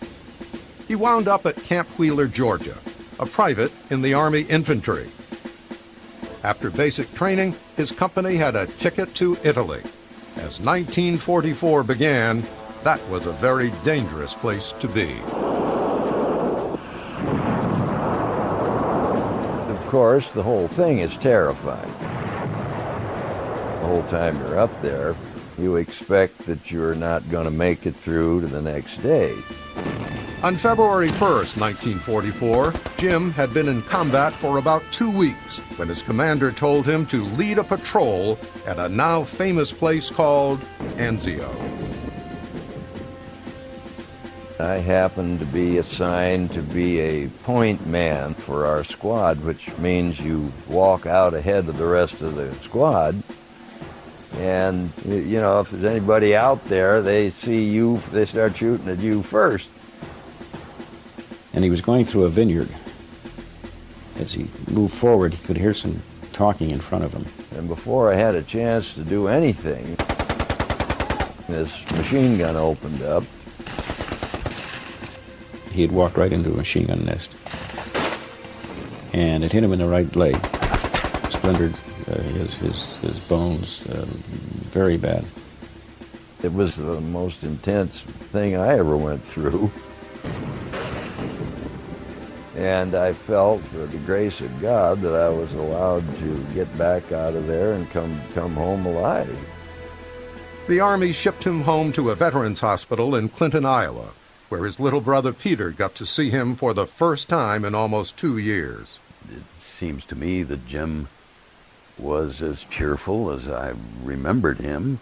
He 0.88 0.96
wound 0.96 1.28
up 1.28 1.46
at 1.46 1.56
Camp 1.64 1.88
Wheeler, 1.98 2.28
Georgia, 2.28 2.78
a 3.20 3.26
private 3.26 3.72
in 3.90 4.02
the 4.02 4.14
Army 4.14 4.42
infantry. 4.42 5.10
After 6.44 6.70
basic 6.70 7.14
training, 7.14 7.56
his 7.78 7.92
company 7.92 8.36
had 8.36 8.56
a 8.56 8.68
ticket 8.68 9.14
to 9.16 9.38
Italy. 9.44 9.82
As 10.36 10.60
1944 10.60 11.84
began, 11.84 12.44
that 12.84 13.00
was 13.10 13.26
a 13.28 13.32
very 13.34 13.72
dangerous 13.84 14.34
place 14.34 14.72
to 14.80 14.88
be. 14.88 15.14
Of 19.70 19.88
course, 19.88 20.32
the 20.34 20.44
whole 20.44 20.68
thing 20.68 21.00
is 21.00 21.16
terrifying. 21.18 22.11
The 23.82 23.88
whole 23.88 24.04
time 24.04 24.38
you're 24.38 24.60
up 24.60 24.82
there, 24.84 25.16
you 25.58 25.78
expect 25.78 26.46
that 26.46 26.70
you're 26.70 26.94
not 26.94 27.28
going 27.32 27.46
to 27.46 27.52
make 27.52 27.88
it 27.88 27.96
through 27.96 28.42
to 28.42 28.48
the 28.48 28.62
next 28.62 28.98
day. 28.98 29.36
On 30.44 30.56
February 30.56 31.08
1st, 31.08 31.60
1944, 31.60 32.74
Jim 32.98 33.32
had 33.32 33.56
been 33.56 33.68
in 33.68 33.82
combat 33.82 34.34
for 34.34 34.60
about 34.60 34.84
two 34.92 35.10
weeks 35.10 35.58
when 35.78 35.88
his 35.88 36.04
commander 36.04 36.52
told 36.52 36.86
him 36.86 37.08
to 37.08 37.26
lead 37.26 37.58
a 37.58 37.64
patrol 37.64 38.38
at 38.68 38.78
a 38.78 38.88
now 38.88 39.24
famous 39.24 39.72
place 39.72 40.12
called 40.12 40.62
Anzio. 40.98 41.50
I 44.62 44.78
happened 44.78 45.40
to 45.40 45.46
be 45.48 45.80
assigned 45.80 46.52
to 46.54 46.62
be 46.62 47.00
a 47.00 47.28
point 47.44 47.88
man 47.88 48.36
for 48.36 48.68
our 48.68 48.84
squad, 48.84 49.40
which 49.44 49.76
means 49.80 50.20
you 50.20 50.54
walk 50.68 51.08
out 51.08 51.34
ahead 51.34 51.68
of 51.68 51.78
the 51.78 51.88
rest 51.88 52.22
of 52.22 52.36
the 52.36 52.54
squad. 52.64 53.21
And, 54.42 54.92
you 55.06 55.40
know, 55.40 55.60
if 55.60 55.70
there's 55.70 55.84
anybody 55.84 56.36
out 56.36 56.66
there, 56.66 57.02
they 57.02 57.30
see 57.30 57.64
you, 57.64 57.98
they 58.12 58.26
start 58.26 58.58
shooting 58.58 58.90
at 58.90 59.00
you 59.00 59.22
first 59.22 59.70
and 61.54 61.64
he 61.64 61.70
was 61.70 61.82
going 61.82 62.06
through 62.06 62.24
a 62.24 62.30
vineyard. 62.30 62.70
As 64.18 64.34
he 64.34 64.48
moved 64.70 64.94
forward, 64.94 65.34
he 65.34 65.46
could 65.46 65.58
hear 65.58 65.74
some 65.74 66.02
talking 66.32 66.70
in 66.70 66.80
front 66.80 67.04
of 67.04 67.14
him. 67.14 67.26
And 67.58 67.68
before 67.68 68.12
I 68.12 68.16
had 68.16 68.36
a 68.36 68.42
chance 68.42 68.94
to 68.94 69.04
do 69.04 69.28
anything, 69.28 69.96
this 71.48 71.92
machine 71.92 72.38
gun 72.38 72.56
opened 72.56 73.02
up. 73.04 73.24
He 75.72 75.82
had 75.82 75.92
walked 75.92 76.18
right 76.18 76.32
into 76.32 76.52
a 76.52 76.56
machine 76.56 76.86
gun 76.86 77.06
nest. 77.06 77.36
And 79.14 79.44
it 79.44 79.52
hit 79.52 79.64
him 79.64 79.74
in 79.74 79.80
the 79.80 79.88
right 79.88 80.14
leg. 80.16 80.36
Splintered 81.30 81.74
his, 82.06 82.58
his, 82.58 82.98
his 83.00 83.20
bones 83.20 83.86
uh, 83.88 84.06
very 84.72 84.98
bad. 84.98 85.26
It 86.44 86.54
was 86.54 86.76
the 86.76 87.00
most 87.02 87.44
intense 87.44 88.02
thing 88.02 88.56
I 88.56 88.78
ever 88.78 88.98
went 88.98 89.24
through. 89.24 89.72
And 92.56 92.96
I 92.96 93.14
felt, 93.14 93.62
for 93.62 93.86
the 93.86 93.98
grace 94.00 94.42
of 94.42 94.62
God, 94.62 95.02
that 95.02 95.16
I 95.16 95.30
was 95.30 95.54
allowed 95.54 96.04
to 96.18 96.44
get 96.54 96.78
back 96.78 97.12
out 97.12 97.34
of 97.34 97.48
there 97.48 97.74
and 97.74 97.90
come, 97.92 98.22
come 98.34 98.54
home 98.56 98.86
alive. 98.86 99.38
The 100.68 100.80
Army 100.80 101.12
shipped 101.12 101.44
him 101.44 101.62
home 101.62 101.92
to 101.94 102.10
a 102.12 102.16
veterans 102.16 102.60
hospital 102.60 103.16
in 103.16 103.30
Clinton, 103.30 103.66
Iowa, 103.66 104.10
where 104.50 104.66
his 104.66 104.80
little 104.80 105.02
brother 105.02 105.34
Peter 105.34 105.72
got 105.72 105.96
to 105.96 106.06
see 106.06 106.30
him 106.30 106.56
for 106.56 106.74
the 106.74 106.86
first 106.86 107.30
time 107.30 107.66
in 107.66 107.74
almost 107.74 108.18
two 108.18 108.38
years. 108.38 109.00
It 109.30 109.44
seems 109.60 110.06
to 110.06 110.16
me 110.16 110.44
that 110.44 110.68
Jim 110.68 111.08
was 112.02 112.42
as 112.42 112.64
cheerful 112.66 113.30
as 113.30 113.48
I 113.48 113.74
remembered 114.04 114.60
him, 114.60 115.00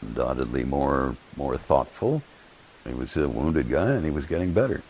undoubtedly 0.00 0.64
more, 0.64 1.16
more 1.36 1.56
thoughtful. 1.56 2.22
He 2.86 2.94
was 2.94 3.16
a 3.16 3.28
wounded 3.28 3.68
guy 3.68 3.90
and 3.90 4.04
he 4.04 4.10
was 4.10 4.24
getting 4.24 4.52
better. 4.52 4.82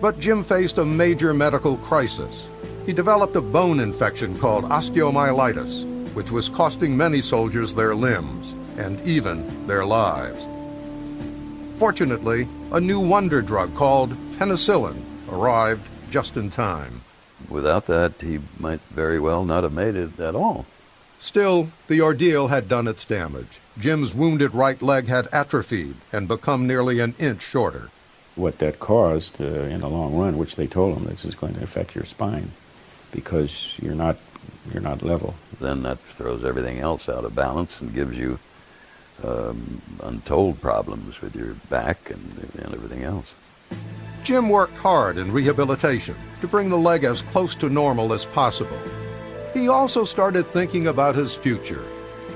But 0.00 0.20
Jim 0.20 0.44
faced 0.44 0.78
a 0.78 0.84
major 0.84 1.32
medical 1.32 1.78
crisis. 1.78 2.48
He 2.84 2.92
developed 2.92 3.36
a 3.36 3.40
bone 3.40 3.80
infection 3.80 4.38
called 4.38 4.64
osteomyelitis, 4.64 6.12
which 6.12 6.30
was 6.30 6.50
costing 6.50 6.96
many 6.96 7.22
soldiers 7.22 7.74
their 7.74 7.94
limbs 7.94 8.52
and 8.76 9.00
even 9.06 9.66
their 9.66 9.86
lives. 9.86 10.46
Fortunately, 11.78 12.46
a 12.72 12.80
new 12.80 13.00
wonder 13.00 13.40
drug 13.40 13.74
called 13.74 14.10
penicillin 14.38 15.02
arrived 15.30 15.86
just 16.10 16.36
in 16.36 16.50
time. 16.50 17.00
Without 17.48 17.86
that, 17.86 18.14
he 18.20 18.40
might 18.58 18.80
very 18.90 19.18
well 19.18 19.44
not 19.44 19.62
have 19.62 19.72
made 19.72 19.94
it 19.94 20.18
at 20.18 20.34
all. 20.34 20.66
Still, 21.18 21.70
the 21.86 22.00
ordeal 22.00 22.48
had 22.48 22.68
done 22.68 22.86
its 22.86 23.04
damage. 23.04 23.60
Jim's 23.78 24.14
wounded 24.14 24.54
right 24.54 24.80
leg 24.82 25.06
had 25.06 25.28
atrophied 25.32 25.96
and 26.12 26.28
become 26.28 26.66
nearly 26.66 27.00
an 27.00 27.14
inch 27.18 27.42
shorter 27.42 27.90
what 28.36 28.58
that 28.58 28.80
caused 28.80 29.40
uh, 29.40 29.44
in 29.44 29.80
the 29.80 29.88
long 29.88 30.16
run, 30.16 30.38
which 30.38 30.56
they 30.56 30.66
told 30.66 30.96
him 30.96 31.04
this 31.04 31.24
is 31.24 31.34
going 31.34 31.54
to 31.54 31.62
affect 31.62 31.94
your 31.94 32.04
spine 32.04 32.50
because 33.12 33.76
you're 33.80 33.94
not 33.94 34.16
you're 34.72 34.82
not 34.82 35.02
level. 35.02 35.34
Then 35.60 35.82
that 35.82 36.00
throws 36.00 36.44
everything 36.44 36.78
else 36.78 37.08
out 37.08 37.24
of 37.24 37.34
balance 37.34 37.80
and 37.80 37.94
gives 37.94 38.18
you 38.18 38.38
um, 39.22 39.82
untold 40.02 40.60
problems 40.60 41.20
with 41.20 41.36
your 41.36 41.54
back 41.70 42.10
and, 42.10 42.50
and 42.58 42.74
everything 42.74 43.04
else. 43.04 43.34
Jim 44.24 44.48
worked 44.48 44.78
hard 44.78 45.18
in 45.18 45.30
rehabilitation 45.30 46.16
to 46.40 46.48
bring 46.48 46.70
the 46.70 46.78
leg 46.78 47.04
as 47.04 47.20
close 47.20 47.54
to 47.54 47.68
normal 47.68 48.14
as 48.14 48.24
possible. 48.24 48.78
He 49.52 49.68
also 49.68 50.06
started 50.06 50.46
thinking 50.46 50.86
about 50.86 51.14
his 51.14 51.34
future. 51.34 51.84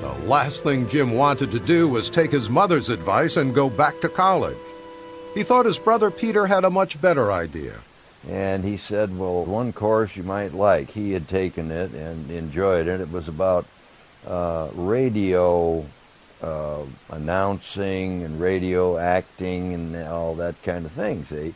The 0.03 0.13
last 0.27 0.63
thing 0.63 0.87
Jim 0.91 1.13
wanted 1.13 1.51
to 1.51 1.59
do 1.59 1.89
was 1.89 2.11
take 2.11 2.31
his 2.31 2.51
mother's 2.51 2.91
advice 2.91 3.39
and 3.39 3.55
go 3.55 3.71
back 3.71 4.03
to 4.03 4.09
college. 4.11 4.59
He 5.33 5.43
thought 5.43 5.65
his 5.65 5.79
brother 5.79 6.11
Peter 6.11 6.47
had 6.47 6.65
a 6.65 6.71
much 6.71 7.01
better 7.01 7.33
idea. 7.33 7.77
And 8.29 8.65
he 8.65 8.77
said, 8.77 9.19
well, 9.19 9.47
one 9.47 9.73
course 9.73 10.15
you 10.15 10.23
might 10.23 10.53
like. 10.53 10.91
He 10.91 11.13
had 11.13 11.27
taken 11.27 11.71
it 11.71 11.93
and 11.93 12.31
enjoyed 12.31 12.87
it. 12.87 13.01
It 13.01 13.11
was 13.11 13.29
about 13.29 13.65
uh, 14.27 14.69
radio 14.75 15.87
uh, 16.43 16.83
announcing 17.11 18.25
and 18.25 18.39
radio 18.39 18.99
acting 18.99 19.73
and 19.73 19.97
all 20.07 20.35
that 20.35 20.63
kind 20.63 20.85
of 20.85 20.93
thing, 20.93 21.25
see? 21.25 21.55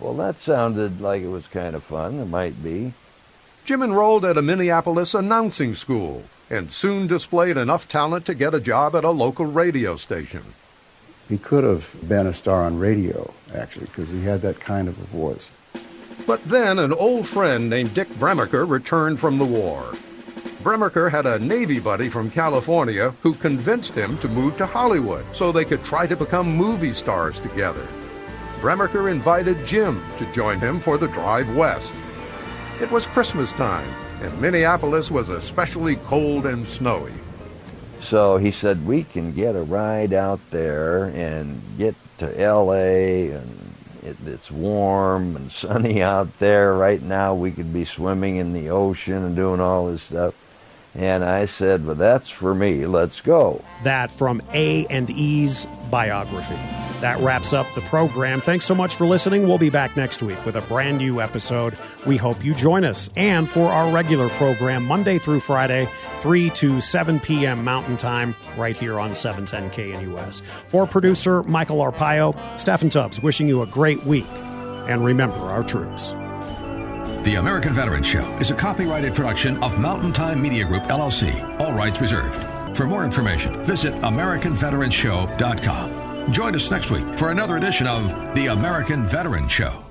Well, 0.00 0.14
that 0.14 0.36
sounded 0.36 1.00
like 1.00 1.22
it 1.22 1.28
was 1.28 1.46
kind 1.46 1.74
of 1.74 1.84
fun. 1.84 2.18
It 2.20 2.26
might 2.26 2.62
be. 2.62 2.92
Jim 3.64 3.82
enrolled 3.82 4.24
at 4.24 4.36
a 4.36 4.42
Minneapolis 4.42 5.14
announcing 5.14 5.74
school 5.74 6.24
and 6.50 6.70
soon 6.70 7.06
displayed 7.06 7.56
enough 7.56 7.88
talent 7.88 8.26
to 8.26 8.34
get 8.34 8.54
a 8.54 8.60
job 8.60 8.94
at 8.94 9.04
a 9.04 9.10
local 9.10 9.46
radio 9.46 9.96
station. 9.96 10.42
He 11.28 11.38
could 11.38 11.64
have 11.64 11.96
been 12.06 12.26
a 12.26 12.34
star 12.34 12.64
on 12.64 12.78
radio, 12.78 13.32
actually, 13.54 13.86
because 13.86 14.10
he 14.10 14.22
had 14.22 14.42
that 14.42 14.60
kind 14.60 14.88
of 14.88 14.98
a 14.98 15.04
voice. 15.04 15.50
But 16.26 16.44
then 16.44 16.78
an 16.78 16.92
old 16.92 17.26
friend 17.26 17.70
named 17.70 17.94
Dick 17.94 18.08
Bremaker 18.10 18.68
returned 18.68 19.18
from 19.18 19.38
the 19.38 19.44
war. 19.46 19.94
Bremaker 20.62 21.10
had 21.10 21.26
a 21.26 21.38
Navy 21.38 21.80
buddy 21.80 22.08
from 22.08 22.30
California 22.30 23.14
who 23.22 23.34
convinced 23.34 23.94
him 23.94 24.18
to 24.18 24.28
move 24.28 24.56
to 24.58 24.66
Hollywood 24.66 25.24
so 25.32 25.50
they 25.50 25.64
could 25.64 25.84
try 25.84 26.06
to 26.06 26.16
become 26.16 26.54
movie 26.54 26.92
stars 26.92 27.38
together. 27.38 27.86
Bremacher 28.64 29.10
invited 29.10 29.66
Jim 29.66 30.02
to 30.16 30.24
join 30.32 30.58
him 30.58 30.80
for 30.80 30.96
the 30.96 31.08
drive 31.08 31.54
west. 31.54 31.92
It 32.80 32.90
was 32.90 33.04
Christmas 33.04 33.52
time, 33.52 33.86
and 34.22 34.40
Minneapolis 34.40 35.10
was 35.10 35.28
especially 35.28 35.96
cold 35.96 36.46
and 36.46 36.66
snowy. 36.66 37.12
So 38.00 38.38
he 38.38 38.50
said, 38.50 38.86
We 38.86 39.04
can 39.04 39.32
get 39.32 39.54
a 39.54 39.60
ride 39.60 40.14
out 40.14 40.40
there 40.50 41.04
and 41.08 41.60
get 41.76 41.94
to 42.16 42.26
LA, 42.28 43.36
and 43.36 43.74
it, 44.02 44.16
it's 44.24 44.50
warm 44.50 45.36
and 45.36 45.52
sunny 45.52 46.00
out 46.00 46.38
there. 46.38 46.72
Right 46.72 47.02
now, 47.02 47.34
we 47.34 47.52
could 47.52 47.70
be 47.70 47.84
swimming 47.84 48.36
in 48.36 48.54
the 48.54 48.70
ocean 48.70 49.24
and 49.24 49.36
doing 49.36 49.60
all 49.60 49.88
this 49.88 50.04
stuff. 50.04 50.34
And 50.94 51.24
I 51.24 51.46
said, 51.46 51.84
Well, 51.84 51.96
that's 51.96 52.30
for 52.30 52.54
me. 52.54 52.86
Let's 52.86 53.20
go. 53.20 53.62
That 53.82 54.10
from 54.10 54.40
A 54.52 54.86
and 54.86 55.10
E's 55.10 55.66
biography. 55.90 56.54
That 57.00 57.20
wraps 57.20 57.52
up 57.52 57.72
the 57.74 57.82
program. 57.82 58.40
Thanks 58.40 58.64
so 58.64 58.74
much 58.74 58.94
for 58.94 59.04
listening. 59.04 59.46
We'll 59.46 59.58
be 59.58 59.70
back 59.70 59.96
next 59.96 60.22
week 60.22 60.42
with 60.46 60.56
a 60.56 60.62
brand 60.62 60.98
new 60.98 61.20
episode. 61.20 61.76
We 62.06 62.16
hope 62.16 62.44
you 62.44 62.54
join 62.54 62.84
us. 62.84 63.10
And 63.16 63.48
for 63.50 63.68
our 63.68 63.92
regular 63.92 64.28
program, 64.30 64.84
Monday 64.84 65.18
through 65.18 65.40
Friday, 65.40 65.88
3 66.20 66.50
to 66.50 66.80
7 66.80 67.20
p.m. 67.20 67.64
Mountain 67.64 67.96
Time, 67.96 68.34
right 68.56 68.76
here 68.76 68.98
on 68.98 69.14
710 69.14 69.70
KNUS. 69.70 70.40
For 70.42 70.86
producer 70.86 71.42
Michael 71.42 71.78
Arpaio, 71.78 72.34
Steffan 72.54 72.90
Tubbs 72.90 73.20
wishing 73.20 73.48
you 73.48 73.62
a 73.62 73.66
great 73.66 74.02
week. 74.04 74.26
And 74.88 75.04
remember 75.04 75.36
our 75.36 75.62
troops. 75.62 76.14
The 77.24 77.34
American 77.36 77.72
Veteran 77.72 78.02
Show 78.02 78.30
is 78.36 78.50
a 78.50 78.54
copyrighted 78.54 79.14
production 79.14 79.56
of 79.64 79.78
Mountain 79.78 80.12
Time 80.12 80.42
Media 80.42 80.66
Group, 80.66 80.82
LLC. 80.82 81.58
All 81.58 81.72
rights 81.72 81.98
reserved. 81.98 82.38
For 82.76 82.86
more 82.86 83.02
information, 83.02 83.64
visit 83.64 83.94
AmericanVeteranShow.com. 83.94 86.32
Join 86.34 86.54
us 86.54 86.70
next 86.70 86.90
week 86.90 87.06
for 87.18 87.30
another 87.30 87.56
edition 87.56 87.86
of 87.86 88.34
The 88.34 88.48
American 88.48 89.06
Veteran 89.06 89.48
Show. 89.48 89.82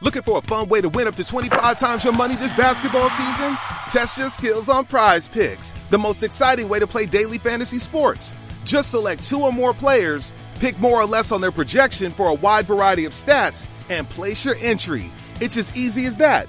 Looking 0.00 0.22
for 0.22 0.38
a 0.38 0.42
fun 0.42 0.68
way 0.68 0.80
to 0.80 0.88
win 0.88 1.06
up 1.06 1.14
to 1.14 1.22
25 1.22 1.78
times 1.78 2.02
your 2.02 2.12
money 2.12 2.34
this 2.34 2.52
basketball 2.54 3.10
season? 3.10 3.56
Test 3.86 4.18
your 4.18 4.28
skills 4.28 4.68
on 4.68 4.86
prize 4.86 5.28
picks, 5.28 5.70
the 5.90 5.98
most 5.98 6.24
exciting 6.24 6.68
way 6.68 6.80
to 6.80 6.86
play 6.88 7.06
daily 7.06 7.38
fantasy 7.38 7.78
sports. 7.78 8.34
Just 8.64 8.90
select 8.90 9.22
two 9.22 9.42
or 9.42 9.52
more 9.52 9.72
players, 9.72 10.32
pick 10.58 10.76
more 10.80 11.00
or 11.00 11.06
less 11.06 11.30
on 11.30 11.40
their 11.40 11.52
projection 11.52 12.10
for 12.10 12.26
a 12.26 12.34
wide 12.34 12.66
variety 12.66 13.04
of 13.04 13.12
stats, 13.12 13.68
and 13.88 14.10
place 14.10 14.44
your 14.44 14.56
entry. 14.60 15.12
It's 15.40 15.56
as 15.56 15.76
easy 15.76 16.06
as 16.06 16.16
that. 16.16 16.48